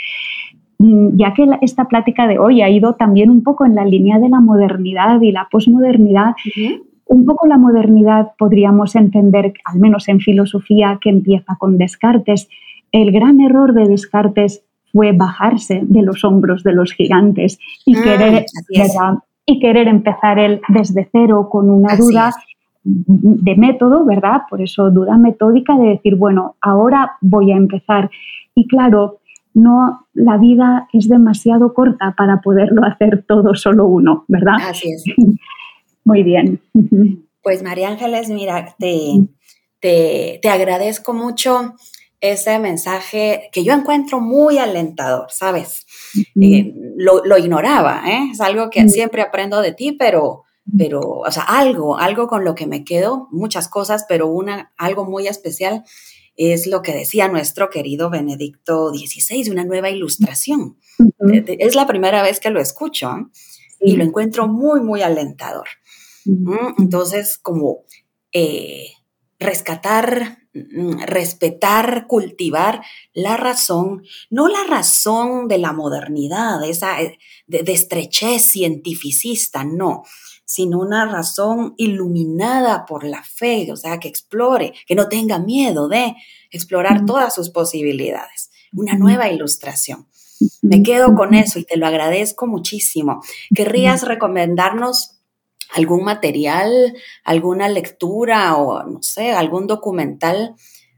Mm, 0.79 1.17
ya 1.17 1.33
que 1.33 1.45
esta 1.61 1.85
plática 1.85 2.27
de 2.27 2.39
hoy 2.39 2.61
ha 2.61 2.69
ido 2.69 2.95
también 2.95 3.29
un 3.29 3.43
poco 3.43 3.65
en 3.65 3.75
la 3.75 3.85
línea 3.85 4.19
de 4.19 4.29
la 4.29 4.39
modernidad 4.39 5.21
y 5.21 5.31
la 5.31 5.47
posmodernidad, 5.51 6.35
un 7.05 7.25
poco 7.25 7.47
la 7.47 7.57
modernidad 7.57 8.31
podríamos 8.37 8.95
entender, 8.95 9.53
al 9.65 9.79
menos 9.79 10.07
en 10.07 10.19
filosofía, 10.19 10.99
que 11.01 11.09
empieza 11.09 11.55
con 11.57 11.77
Descartes. 11.77 12.49
El 12.91 13.11
gran 13.11 13.39
error 13.39 13.73
de 13.73 13.87
Descartes 13.87 14.63
fue 14.91 15.11
bajarse 15.11 15.81
de 15.83 16.01
los 16.01 16.23
hombros 16.23 16.63
de 16.63 16.73
los 16.73 16.93
gigantes 16.93 17.59
y, 17.85 17.95
ah, 17.95 18.01
querer, 18.03 18.45
y 19.45 19.59
querer 19.59 19.87
empezar 19.87 20.39
él 20.39 20.61
desde 20.69 21.09
cero 21.11 21.49
con 21.51 21.69
una 21.69 21.95
duda 21.95 22.33
de 22.83 23.55
método, 23.55 24.05
¿verdad? 24.05 24.43
Por 24.49 24.61
eso 24.61 24.89
duda 24.89 25.17
metódica 25.17 25.77
de 25.77 25.89
decir, 25.89 26.15
bueno, 26.15 26.55
ahora 26.61 27.17
voy 27.21 27.51
a 27.51 27.57
empezar. 27.57 28.09
Y 28.55 28.67
claro, 28.67 29.19
no, 29.53 30.07
la 30.13 30.37
vida 30.37 30.87
es 30.93 31.09
demasiado 31.09 31.73
corta 31.73 32.13
para 32.17 32.41
poderlo 32.41 32.85
hacer 32.85 33.25
todo 33.27 33.55
solo 33.55 33.87
uno, 33.87 34.23
¿verdad? 34.27 34.55
Así 34.69 34.91
es. 34.91 35.03
Muy 36.05 36.23
bien. 36.23 36.61
Pues 37.41 37.63
María 37.63 37.89
Ángeles, 37.89 38.29
mira, 38.29 38.75
te, 38.79 39.27
te, 39.81 40.49
agradezco 40.49 41.13
mucho 41.13 41.73
ese 42.19 42.57
mensaje 42.59 43.49
que 43.51 43.63
yo 43.63 43.73
encuentro 43.73 44.19
muy 44.19 44.57
alentador, 44.57 45.27
¿sabes? 45.29 45.85
Eh, 46.41 46.73
lo, 46.95 47.37
ignoraba, 47.37 48.03
¿eh? 48.07 48.29
Es 48.31 48.41
algo 48.41 48.69
que 48.69 48.87
siempre 48.89 49.21
aprendo 49.21 49.61
de 49.61 49.73
ti, 49.73 49.91
pero, 49.91 50.43
pero, 50.77 50.99
o 51.01 51.31
sea, 51.31 51.43
algo, 51.43 51.97
algo 51.97 52.27
con 52.27 52.43
lo 52.43 52.55
que 52.55 52.65
me 52.65 52.83
quedo, 52.83 53.27
muchas 53.31 53.67
cosas, 53.67 54.05
pero 54.07 54.27
una, 54.27 54.73
algo 54.77 55.05
muy 55.05 55.27
especial 55.27 55.83
es 56.37 56.67
lo 56.67 56.81
que 56.83 56.93
decía 56.93 57.27
nuestro 57.27 57.69
querido 57.69 58.09
Benedicto 58.09 58.91
XVI, 58.93 59.49
una 59.49 59.65
nueva 59.65 59.89
ilustración. 59.89 60.77
Es 61.59 61.75
la 61.75 61.87
primera 61.87 62.21
vez 62.21 62.39
que 62.39 62.51
lo 62.51 62.61
escucho 62.61 63.09
¿eh? 63.09 63.25
y 63.81 63.95
lo 63.95 64.03
encuentro 64.03 64.47
muy, 64.47 64.81
muy 64.81 65.01
alentador. 65.01 65.67
Entonces, 66.77 67.37
como 67.37 67.85
eh, 68.31 68.89
rescatar, 69.39 70.39
mm, 70.53 71.01
respetar, 71.05 72.07
cultivar 72.07 72.81
la 73.13 73.37
razón, 73.37 74.03
no 74.29 74.47
la 74.47 74.63
razón 74.63 75.47
de 75.47 75.57
la 75.57 75.73
modernidad, 75.73 76.63
esa 76.63 77.01
eh, 77.01 77.17
de, 77.45 77.63
de 77.63 77.73
estrechez 77.73 78.51
cientificista, 78.51 79.63
no, 79.63 80.03
sino 80.45 80.79
una 80.79 81.05
razón 81.05 81.73
iluminada 81.77 82.85
por 82.85 83.03
la 83.03 83.21
fe, 83.23 83.71
o 83.71 83.75
sea, 83.75 83.99
que 83.99 84.07
explore, 84.07 84.73
que 84.87 84.95
no 84.95 85.09
tenga 85.09 85.39
miedo 85.39 85.87
de 85.87 86.15
explorar 86.51 87.05
todas 87.05 87.35
sus 87.35 87.49
posibilidades. 87.49 88.49
Una 88.73 88.95
nueva 88.95 89.29
ilustración. 89.29 90.07
Me 90.61 90.83
quedo 90.83 91.15
con 91.15 91.33
eso 91.33 91.59
y 91.59 91.65
te 91.65 91.77
lo 91.77 91.87
agradezco 91.87 92.47
muchísimo. 92.47 93.21
¿Querrías 93.53 94.03
recomendarnos 94.03 95.16
algún 95.77 96.03
material, 96.03 96.93
alguna 97.23 97.69
lectura 97.69 98.57
o, 98.57 98.83
no 98.83 99.01
sé, 99.03 99.31
algún 99.31 99.67
documental 99.67 100.55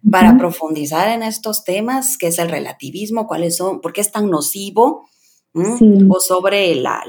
para 0.09 0.37
profundizar 0.37 1.09
en 1.09 1.23
estos 1.23 1.65
temas, 1.65 2.17
qué 2.17 2.27
es 2.27 2.39
el 2.39 2.49
relativismo, 2.49 3.27
cuáles 3.27 3.57
son, 3.57 3.81
por 3.81 3.91
qué 3.91 3.99
es 3.99 4.11
tan 4.11 4.29
nocivo 4.29 5.09
o 5.53 6.19
sobre 6.19 6.75
la, 6.75 7.03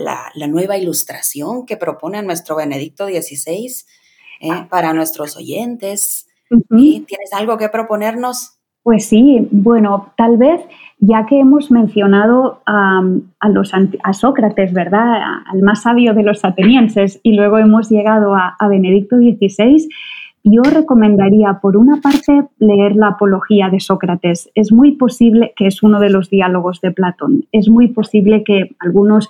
nueva 0.49 0.77
ilustración 0.77 1.67
que 1.67 1.77
propone 1.77 2.23
nuestro 2.23 2.57
Benedicto 2.57 3.07
XVI 3.07 3.67
eh, 4.41 4.49
ah. 4.51 4.67
para 4.69 4.93
nuestros 4.93 5.37
oyentes. 5.37 6.27
¿Tienes 6.69 7.33
algo 7.33 7.57
que 7.59 7.69
proponernos? 7.69 8.59
Pues 8.83 9.07
sí, 9.07 9.47
bueno, 9.53 10.13
tal 10.17 10.37
vez 10.37 10.63
ya 11.01 11.25
que 11.27 11.41
hemos 11.41 11.71
mencionado 11.71 12.61
a, 12.67 13.03
los, 13.49 13.73
a 13.75 14.13
Sócrates, 14.13 14.73
¿verdad? 14.75 15.17
Al 15.47 15.63
más 15.63 15.83
sabio 15.83 16.13
de 16.13 16.23
los 16.23 16.45
atenienses, 16.45 17.21
y 17.23 17.35
luego 17.35 17.59
hemos 17.59 17.89
llegado 17.91 18.35
a, 18.35 18.55
a 18.59 18.69
Benedicto 18.69 19.17
XVI, 19.17 19.89
yo 20.45 20.63
recomendaría, 20.63 21.59
por 21.61 21.77
una 21.77 22.01
parte, 22.01 22.49
leer 22.59 22.97
la 22.97 23.09
Apología 23.09 23.69
de 23.71 23.81
Sócrates. 23.81 24.51
Es 24.55 24.73
muy 24.73 24.93
posible 24.93 25.53
que 25.57 25.67
es 25.67 25.83
uno 25.83 26.01
de 26.01 26.11
los 26.11 26.31
diálogos 26.31 26.81
de 26.81 26.93
Platón. 26.93 27.45
Es 27.53 27.69
muy 27.69 27.89
posible 27.89 28.43
que 28.45 28.71
algunos 28.79 29.29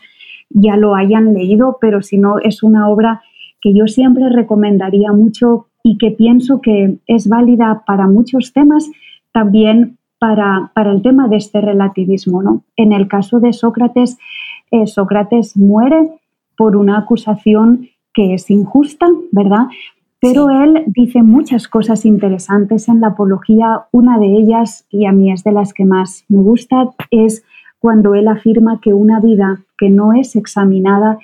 ya 0.50 0.76
lo 0.76 0.94
hayan 0.94 1.33
leído, 1.33 1.78
pero 1.80 2.02
si 2.02 2.18
no, 2.18 2.38
es 2.38 2.62
una 2.62 2.88
obra 2.88 3.22
que 3.61 3.74
yo 3.74 3.87
siempre 3.87 4.28
recomendaría 4.28 5.12
mucho 5.12 5.66
y 5.83 5.98
que 5.98 6.11
pienso 6.11 6.61
que 6.61 6.98
es 7.06 7.28
válida 7.28 7.83
para 7.87 8.06
muchos 8.06 8.52
temas, 8.52 8.90
también 9.33 9.98
para, 10.20 10.70
para 10.74 10.92
el 10.92 11.02
tema 11.02 11.26
de 11.26 11.37
este 11.38 11.61
relativismo. 11.61 12.42
¿no? 12.42 12.62
En 12.76 12.92
el 12.92 13.09
caso 13.09 13.40
de 13.40 13.52
Sócrates, 13.52 14.18
eh, 14.70 14.87
Sócrates 14.87 15.56
muere 15.56 16.09
por 16.56 16.76
una 16.76 16.98
acusación 16.98 17.88
que 18.12 18.35
es 18.35 18.50
injusta, 18.50 19.06
¿verdad? 19.33 19.66
Pero 20.20 20.50
él 20.50 20.85
dice 20.87 21.22
muchas 21.22 21.66
cosas 21.66 22.04
interesantes 22.04 22.88
en 22.88 23.00
la 23.00 23.09
apología. 23.09 23.87
Una 23.90 24.18
de 24.18 24.26
ellas, 24.26 24.85
y 24.90 25.06
a 25.06 25.12
mí 25.12 25.33
es 25.33 25.42
de 25.42 25.52
las 25.52 25.72
que 25.72 25.87
más 25.87 26.24
me 26.28 26.42
gusta, 26.42 26.90
es 27.11 27.42
cuando 27.78 28.14
él 28.14 28.28
afirma 28.28 28.80
que 28.80 28.92
una 28.92 29.20
vida 29.20 29.62
que 29.78 29.88
no 29.88 30.12
es 30.12 30.37
examinada 30.37 31.18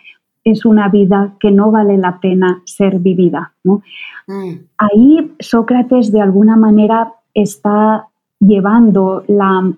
es 0.45 0.65
una 0.65 0.89
vida 0.89 1.35
que 1.41 1.51
no 1.51 1.73
vale 1.73 1.99
la 1.99 2.21
pena 2.21 2.63
ser 2.65 3.01
vivida. 3.01 3.53
Mm. 3.65 4.53
Ahí 4.79 5.33
Sócrates 5.41 6.13
de 6.13 6.21
alguna 6.21 6.57
manera 6.57 7.13
está 7.35 8.07
llevando 8.41 9.25
la, 9.29 9.73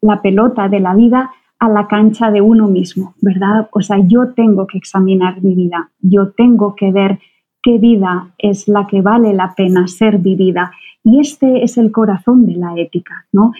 la 0.00 0.22
pelota 0.22 0.68
de 0.68 0.80
la 0.80 0.94
vida 0.94 1.30
a 1.58 1.68
la 1.68 1.88
cancha 1.88 2.30
de 2.30 2.40
uno 2.40 2.68
mismo, 2.68 3.14
¿verdad? 3.20 3.68
O 3.72 3.80
sea, 3.80 3.98
yo 3.98 4.32
tengo 4.32 4.66
que 4.66 4.78
examinar 4.78 5.42
mi 5.42 5.54
vida, 5.54 5.90
yo 6.00 6.30
tengo 6.30 6.76
que 6.76 6.92
ver 6.92 7.18
qué 7.62 7.78
vida 7.78 8.32
es 8.38 8.68
la 8.68 8.86
que 8.86 9.02
vale 9.02 9.34
la 9.34 9.54
pena 9.54 9.88
ser 9.88 10.18
vivida. 10.18 10.70
Y 11.02 11.20
este 11.20 11.64
es 11.64 11.76
el 11.78 11.90
corazón 11.90 12.46
de 12.46 12.54
la 12.54 12.74
ética, 12.76 13.26
¿no? 13.32 13.52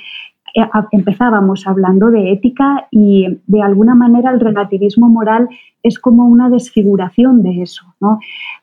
Eh, 0.54 0.68
empezábamos 0.92 1.66
hablando 1.66 2.11
de 2.11 2.33
ética 2.33 2.87
y 2.90 3.26
de 3.46 3.62
alguna 3.62 3.94
manera 3.94 4.31
el 4.31 4.40
relativismo 4.40 5.09
moral 5.09 5.48
es 5.83 5.98
como 5.98 6.26
una 6.26 6.48
desfiguración 6.48 7.42
de 7.42 7.62
eso, 7.62 7.94
¿no? 8.00 8.18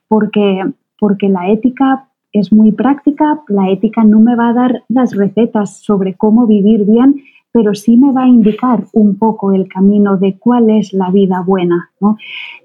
Porque, 0.08 0.64
porque 1.00 1.30
la 1.30 1.50
ética 1.50 2.08
es 2.40 2.52
muy 2.52 2.74
práctica, 2.74 3.42
la 3.48 3.70
ética 3.70 4.04
no 4.04 4.20
me 4.20 4.36
va 4.36 4.50
a 4.50 4.54
dar 4.54 4.84
las 4.90 5.16
recetas 5.16 5.80
sobre 5.80 6.16
cómo 6.16 6.48
vivir 6.48 6.86
bien, 6.86 7.16
pero 7.54 7.74
sí 7.74 7.96
me 7.96 8.12
va 8.12 8.24
a 8.24 8.28
indicar 8.28 8.84
un 8.92 9.18
poco 9.18 9.54
el 9.54 9.70
camino 9.70 10.18
de 10.18 10.38
cuál 10.38 10.70
es 10.70 10.92
la 10.92 11.10
vida 11.12 11.42
buena. 11.42 11.92
¿no? 12.02 12.18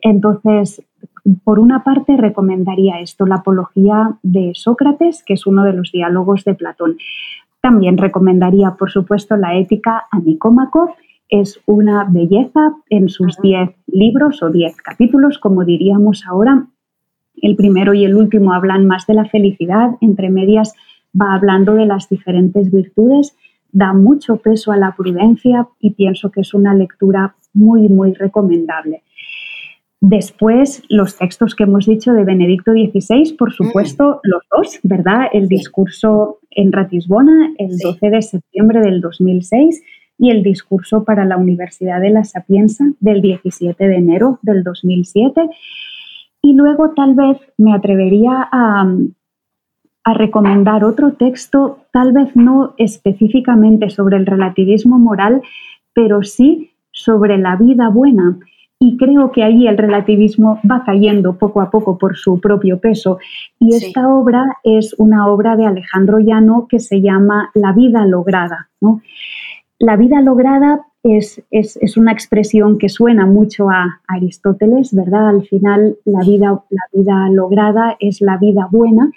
Entonces, 0.02 0.82
por 1.44 1.60
una 1.60 1.84
parte, 1.84 2.16
recomendaría 2.16 2.98
esto, 2.98 3.26
la 3.26 3.36
apología 3.36 4.18
de 4.24 4.50
Sócrates, 4.54 5.22
que 5.24 5.34
es 5.34 5.46
uno 5.46 5.62
de 5.62 5.74
los 5.74 5.92
diálogos 5.92 6.42
de 6.44 6.54
Platón. 6.54 6.96
También 7.60 7.96
recomendaría, 7.96 8.72
por 8.72 8.90
supuesto, 8.90 9.36
la 9.36 9.54
ética 9.54 10.06
a 10.10 10.18
Nicómaco. 10.18 10.96
Es 11.28 11.60
una 11.66 12.08
belleza 12.10 12.74
en 12.88 13.08
sus 13.08 13.36
diez 13.40 13.70
libros 13.86 14.42
o 14.42 14.50
diez 14.50 14.76
capítulos, 14.76 15.38
como 15.38 15.64
diríamos 15.64 16.24
ahora. 16.26 16.66
El 17.34 17.56
primero 17.56 17.94
y 17.94 18.04
el 18.04 18.16
último 18.16 18.52
hablan 18.52 18.86
más 18.86 19.06
de 19.06 19.14
la 19.14 19.24
felicidad, 19.24 19.90
entre 20.00 20.30
medias 20.30 20.74
va 21.18 21.34
hablando 21.34 21.74
de 21.74 21.86
las 21.86 22.08
diferentes 22.08 22.70
virtudes, 22.70 23.36
da 23.72 23.92
mucho 23.92 24.36
peso 24.36 24.72
a 24.72 24.76
la 24.76 24.94
prudencia 24.96 25.68
y 25.80 25.92
pienso 25.92 26.30
que 26.30 26.40
es 26.40 26.54
una 26.54 26.74
lectura 26.74 27.36
muy, 27.52 27.88
muy 27.88 28.14
recomendable. 28.14 29.02
Después, 30.02 30.82
los 30.88 31.18
textos 31.18 31.54
que 31.54 31.64
hemos 31.64 31.86
dicho 31.86 32.12
de 32.12 32.24
Benedicto 32.24 32.72
XVI, 32.72 33.34
por 33.36 33.52
supuesto, 33.52 34.20
los 34.22 34.42
dos, 34.50 34.80
¿verdad? 34.82 35.26
El 35.32 35.46
discurso 35.46 36.38
en 36.50 36.72
Ratisbona, 36.72 37.52
el 37.58 37.76
12 37.76 38.08
de 38.08 38.22
septiembre 38.22 38.80
del 38.80 39.02
2006, 39.02 39.82
y 40.20 40.30
el 40.30 40.42
discurso 40.42 41.04
para 41.04 41.24
la 41.24 41.36
Universidad 41.36 42.00
de 42.00 42.10
La 42.10 42.24
Sapienza 42.24 42.84
del 43.00 43.22
17 43.22 43.88
de 43.88 43.96
enero 43.96 44.38
del 44.42 44.62
2007. 44.62 45.48
Y 46.42 46.54
luego 46.54 46.90
tal 46.90 47.14
vez 47.14 47.38
me 47.58 47.74
atrevería 47.74 48.48
a, 48.50 48.86
a 50.04 50.14
recomendar 50.14 50.84
otro 50.84 51.12
texto, 51.12 51.78
tal 51.92 52.12
vez 52.12 52.34
no 52.34 52.74
específicamente 52.78 53.90
sobre 53.90 54.16
el 54.16 54.26
relativismo 54.26 54.98
moral, 54.98 55.42
pero 55.92 56.22
sí 56.22 56.70
sobre 56.92 57.38
la 57.38 57.56
vida 57.56 57.88
buena 57.88 58.38
y 58.82 58.96
creo 58.96 59.30
que 59.30 59.44
ahí 59.44 59.68
el 59.68 59.76
relativismo 59.76 60.58
va 60.68 60.82
cayendo 60.84 61.36
poco 61.36 61.60
a 61.60 61.70
poco 61.70 61.98
por 61.98 62.16
su 62.16 62.40
propio 62.40 62.80
peso. 62.80 63.18
Y 63.58 63.76
esta 63.76 64.08
obra 64.08 64.42
es 64.64 64.94
una 64.96 65.28
obra 65.28 65.54
de 65.54 65.66
Alejandro 65.66 66.18
Llano 66.18 66.66
que 66.66 66.78
se 66.78 67.02
llama 67.02 67.50
La 67.52 67.74
vida 67.74 68.06
lograda. 68.06 68.70
La 69.80 69.96
vida 69.96 70.20
lograda 70.20 70.86
es, 71.02 71.42
es, 71.50 71.96
una 71.96 72.12
expresión 72.12 72.76
que 72.76 72.90
suena 72.90 73.24
mucho 73.24 73.70
a 73.70 74.02
Aristóteles, 74.06 74.94
¿verdad? 74.94 75.30
Al 75.30 75.42
final 75.46 75.96
la 76.04 76.20
vida, 76.20 76.62
la 76.68 76.82
vida 76.92 77.30
lograda 77.30 77.96
es 77.98 78.20
la 78.20 78.36
vida 78.36 78.68
buena. 78.70 79.10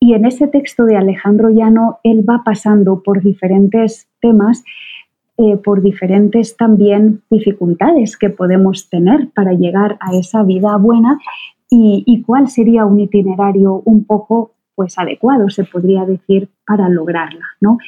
Y 0.00 0.14
en 0.14 0.24
ese 0.24 0.48
texto 0.48 0.86
de 0.86 0.96
Alejandro 0.96 1.50
Llano, 1.50 2.00
él 2.02 2.28
va 2.28 2.42
pasando 2.44 3.04
por 3.04 3.22
diferentes 3.22 4.08
temas, 4.20 4.64
eh, 5.38 5.56
por 5.56 5.82
diferentes 5.82 6.56
también 6.56 7.22
dificultades 7.30 8.16
que 8.16 8.28
podemos 8.28 8.90
tener 8.90 9.28
para 9.30 9.52
llegar 9.52 9.98
a 10.00 10.16
esa 10.16 10.42
vida 10.42 10.76
buena 10.78 11.20
y, 11.70 12.02
y 12.06 12.22
cuál 12.22 12.48
sería 12.48 12.86
un 12.86 12.98
itinerario 12.98 13.82
un 13.84 14.04
poco 14.04 14.50
pues 14.74 14.98
adecuado, 14.98 15.48
se 15.48 15.62
podría 15.62 16.04
decir, 16.04 16.48
para 16.66 16.88
lograrla. 16.88 17.46
¿no? 17.60 17.78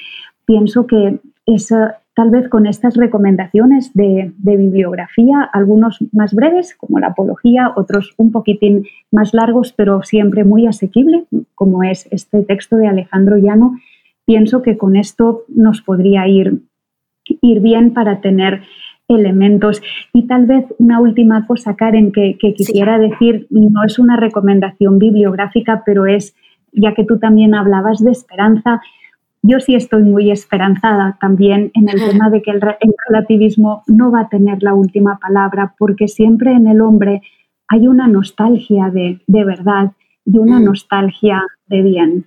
Pienso 0.47 0.87
que 0.87 1.19
esa, 1.47 2.01
tal 2.15 2.31
vez 2.31 2.49
con 2.49 2.67
estas 2.67 2.97
recomendaciones 2.97 3.93
de, 3.93 4.33
bibliografía, 4.39 5.43
algunos 5.53 5.99
más 6.13 6.33
breves, 6.33 6.75
como 6.77 6.99
la 6.99 7.09
apología, 7.09 7.73
otros 7.77 8.15
un 8.17 8.31
poquitín 8.31 8.87
más 9.11 9.35
largos, 9.35 9.73
pero 9.73 10.03
siempre 10.03 10.45
muy 10.45 10.67
asequible, 10.67 11.25
como 11.55 11.83
es 11.83 12.07
este 12.11 12.43
texto 12.43 12.77
de 12.77 12.87
Alejandro 12.87 13.37
Llano, 13.37 13.77
pienso 14.27 14.63
que 14.63 14.77
con 14.77 14.97
esto 14.97 15.43
nos 15.49 15.83
podría 15.83 16.29
ir, 16.29 16.63
ir 17.25 17.61
bien 17.61 17.93
para 17.93 18.21
tener 18.21 18.63
elementos. 19.09 19.83
Y 20.13 20.27
tal 20.27 20.47
vez 20.47 20.67
una 20.79 21.01
última 21.01 21.47
cosa, 21.47 21.75
Karen, 21.75 22.13
que, 22.13 22.37
quisiera 22.39 22.99
decir, 22.99 23.47
no 23.51 23.85
es 23.85 23.99
una 23.99 24.17
recomendación 24.17 24.99
bibliográfica, 24.99 25.83
pero 25.85 26.07
es, 26.07 26.35
ya 26.73 26.95
que 26.95 27.05
tú 27.05 27.19
también 27.19 27.55
hablabas 27.55 28.03
de 28.03 28.13
esperanza, 28.13 28.81
yo 29.47 29.61
sí 29.61 29.75
estoy 29.75 30.03
muy 30.05 30.31
esperanzada 30.31 31.19
también 31.21 31.71
en 31.75 31.91
el 31.91 32.01
tema 32.01 32.31
de 32.31 32.41
que 32.41 32.51
el, 32.51 32.63
relativismo 32.63 33.83
no 33.87 34.11
va 34.11 34.21
a 34.21 34.29
tener 34.31 34.63
la 34.63 34.73
última 34.73 35.19
palabra, 35.19 35.75
porque 35.79 36.09
siempre 36.09 36.53
en 36.53 36.67
el 36.67 36.81
hombre 36.81 37.21
hay 37.69 37.87
una 37.87 38.09
nostalgia 38.09 38.91
de, 38.91 39.21
verdad 39.27 39.93
y 40.25 40.39
una 40.39 40.61
mm. 40.61 40.65
nostalgia 40.65 41.43
de 41.67 41.83
bien. 41.83 42.25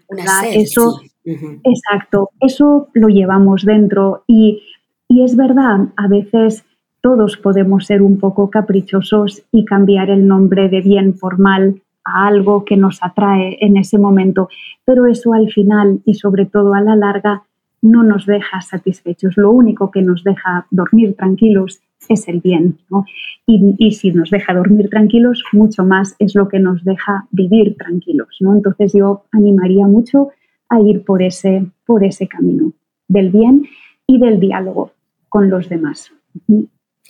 eso, 0.53 1.01
exacto, 1.25 2.29
eso 2.39 2.89
lo 2.93 3.07
llevamos 3.07 3.65
dentro 3.65 4.23
y, 4.27 4.61
y 5.07 5.23
es 5.23 5.35
verdad, 5.35 5.87
a 5.97 6.07
veces 6.07 6.65
todos 7.01 7.35
podemos 7.37 7.87
ser 7.87 8.03
un 8.03 8.19
poco 8.19 8.51
caprichosos 8.51 9.41
y 9.51 9.65
cambiar 9.65 10.11
el 10.11 10.27
nombre 10.27 10.69
de 10.69 10.81
bien 10.81 11.17
por 11.17 11.39
mal 11.39 11.81
a 12.07 12.27
algo 12.27 12.63
que 12.65 12.77
nos 12.77 13.03
atrae 13.03 13.57
en 13.61 13.77
ese 13.77 13.97
momento, 13.97 14.49
pero 14.85 15.05
eso 15.05 15.33
al 15.33 15.51
final 15.51 15.99
y 16.05 16.15
sobre 16.15 16.45
todo 16.45 16.73
a 16.73 16.81
la 16.81 16.95
larga 16.95 17.43
no 17.81 18.03
nos 18.03 18.25
deja 18.25 18.61
satisfechos. 18.61 19.37
Lo 19.37 19.51
único 19.51 19.91
que 19.91 20.01
nos 20.01 20.23
deja 20.23 20.67
dormir 20.71 21.15
tranquilos 21.15 21.81
es 22.09 22.27
el 22.27 22.39
bien. 22.39 22.77
Y, 23.45 23.91
si 23.91 24.11
nos 24.11 24.29
deja 24.29 24.53
dormir 24.53 24.89
tranquilos, 24.89 25.43
mucho 25.51 25.83
más 25.83 26.15
es 26.19 26.35
lo 26.35 26.47
que 26.47 26.59
nos 26.59 26.83
deja 26.83 27.27
vivir 27.31 27.75
tranquilos. 27.77 28.37
¿no? 28.39 28.55
Entonces 28.55 28.93
yo 28.93 29.23
animaría 29.31 29.87
mucho 29.87 30.29
a 30.69 30.79
ir 30.79 31.03
por 31.03 31.21
ese, 31.21 31.65
por 31.85 32.03
ese 32.03 32.27
camino 32.27 32.73
del 33.07 33.29
bien 33.29 33.63
y 34.05 34.19
del 34.19 34.39
diálogo 34.39 34.91
con 35.29 35.49
los 35.49 35.69
demás. 35.69 36.11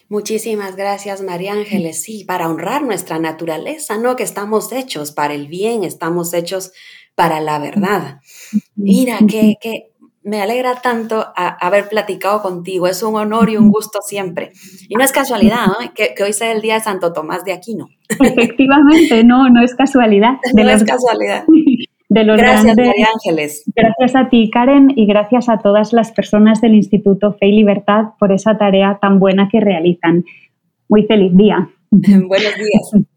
Muchísimas 0.09 0.75
gracias, 0.75 1.21
María 1.21 1.53
Ángeles. 1.53 2.01
Sí, 2.01 2.23
para 2.23 2.49
honrar 2.49 2.83
nuestra 2.83 3.19
naturaleza, 3.19 3.97
¿no? 3.97 4.15
Que 4.15 4.23
estamos 4.23 4.71
hechos 4.71 5.11
para 5.11 5.33
el 5.33 5.47
bien, 5.47 5.83
estamos 5.83 6.33
hechos 6.33 6.71
para 7.15 7.41
la 7.41 7.59
verdad. 7.59 8.21
Mira, 8.75 9.19
que, 9.27 9.55
que 9.59 9.91
me 10.27 10.41
alegra 10.41 10.81
tanto 10.81 11.25
haber 11.35 11.87
platicado 11.87 12.41
contigo. 12.41 12.87
Es 12.87 13.01
un 13.01 13.15
honor 13.15 13.49
y 13.49 13.55
un 13.55 13.69
gusto 13.69 13.99
siempre. 14.01 14.51
Y 14.89 14.95
no 14.95 15.03
es 15.03 15.13
casualidad 15.13 15.67
que, 15.95 16.13
hoy 16.21 16.33
sea 16.33 16.51
el 16.51 16.61
día 16.61 16.75
de 16.75 16.81
Santo 16.81 17.13
Tomás 17.13 17.45
de 17.45 17.53
Aquino. 17.53 17.87
Efectivamente, 18.09 19.23
no, 19.23 19.49
no 19.49 19.63
es 19.63 19.73
casualidad. 19.73 20.33
no 20.53 20.69
es 20.69 20.83
casualidad. 20.83 21.45
gracias, 22.09 22.77
María 22.77 23.07
Ángeles. 23.13 23.63
Gracias 23.75 24.15
a 24.15 24.29
ti, 24.29 24.49
Karen, 24.51 24.93
y 24.95 25.05
gracias 25.05 25.49
a 25.49 25.57
todas 25.57 25.93
las 25.93 26.11
personas 26.11 26.61
del 26.61 26.75
Instituto 26.75 27.33
Fe 27.33 27.47
y 27.47 27.51
Libertad 27.53 28.13
por 28.19 28.31
esa 28.31 28.57
tarea 28.57 28.97
tan 29.01 29.19
buena 29.19 29.49
que 29.51 29.59
realizan. 29.59 30.23
Muy 30.87 31.03
feliz 31.03 31.35
día. 31.35 31.69
Buenos 31.91 32.55
días. 32.55 33.07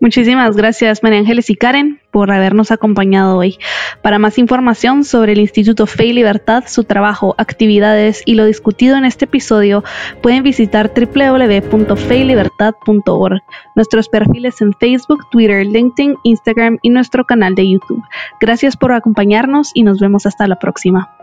Muchísimas 0.00 0.56
gracias 0.56 1.02
María 1.02 1.18
Ángeles 1.20 1.50
y 1.50 1.56
Karen 1.56 2.00
por 2.10 2.30
habernos 2.30 2.70
acompañado 2.70 3.36
hoy. 3.36 3.58
Para 4.02 4.18
más 4.18 4.38
información 4.38 5.04
sobre 5.04 5.32
el 5.32 5.40
Instituto 5.40 5.86
Fe 5.86 6.06
y 6.06 6.12
Libertad, 6.12 6.64
su 6.66 6.84
trabajo, 6.84 7.34
actividades 7.38 8.22
y 8.24 8.34
lo 8.34 8.46
discutido 8.46 8.96
en 8.96 9.04
este 9.04 9.26
episodio, 9.26 9.84
pueden 10.22 10.42
visitar 10.42 10.90
www.feylibertad.org, 10.94 13.42
nuestros 13.76 14.08
perfiles 14.08 14.60
en 14.60 14.72
Facebook, 14.72 15.28
Twitter, 15.30 15.64
LinkedIn, 15.66 16.16
Instagram 16.22 16.78
y 16.82 16.90
nuestro 16.90 17.24
canal 17.24 17.54
de 17.54 17.70
YouTube. 17.70 18.02
Gracias 18.40 18.76
por 18.76 18.92
acompañarnos 18.92 19.70
y 19.74 19.82
nos 19.82 20.00
vemos 20.00 20.26
hasta 20.26 20.46
la 20.46 20.58
próxima. 20.58 21.17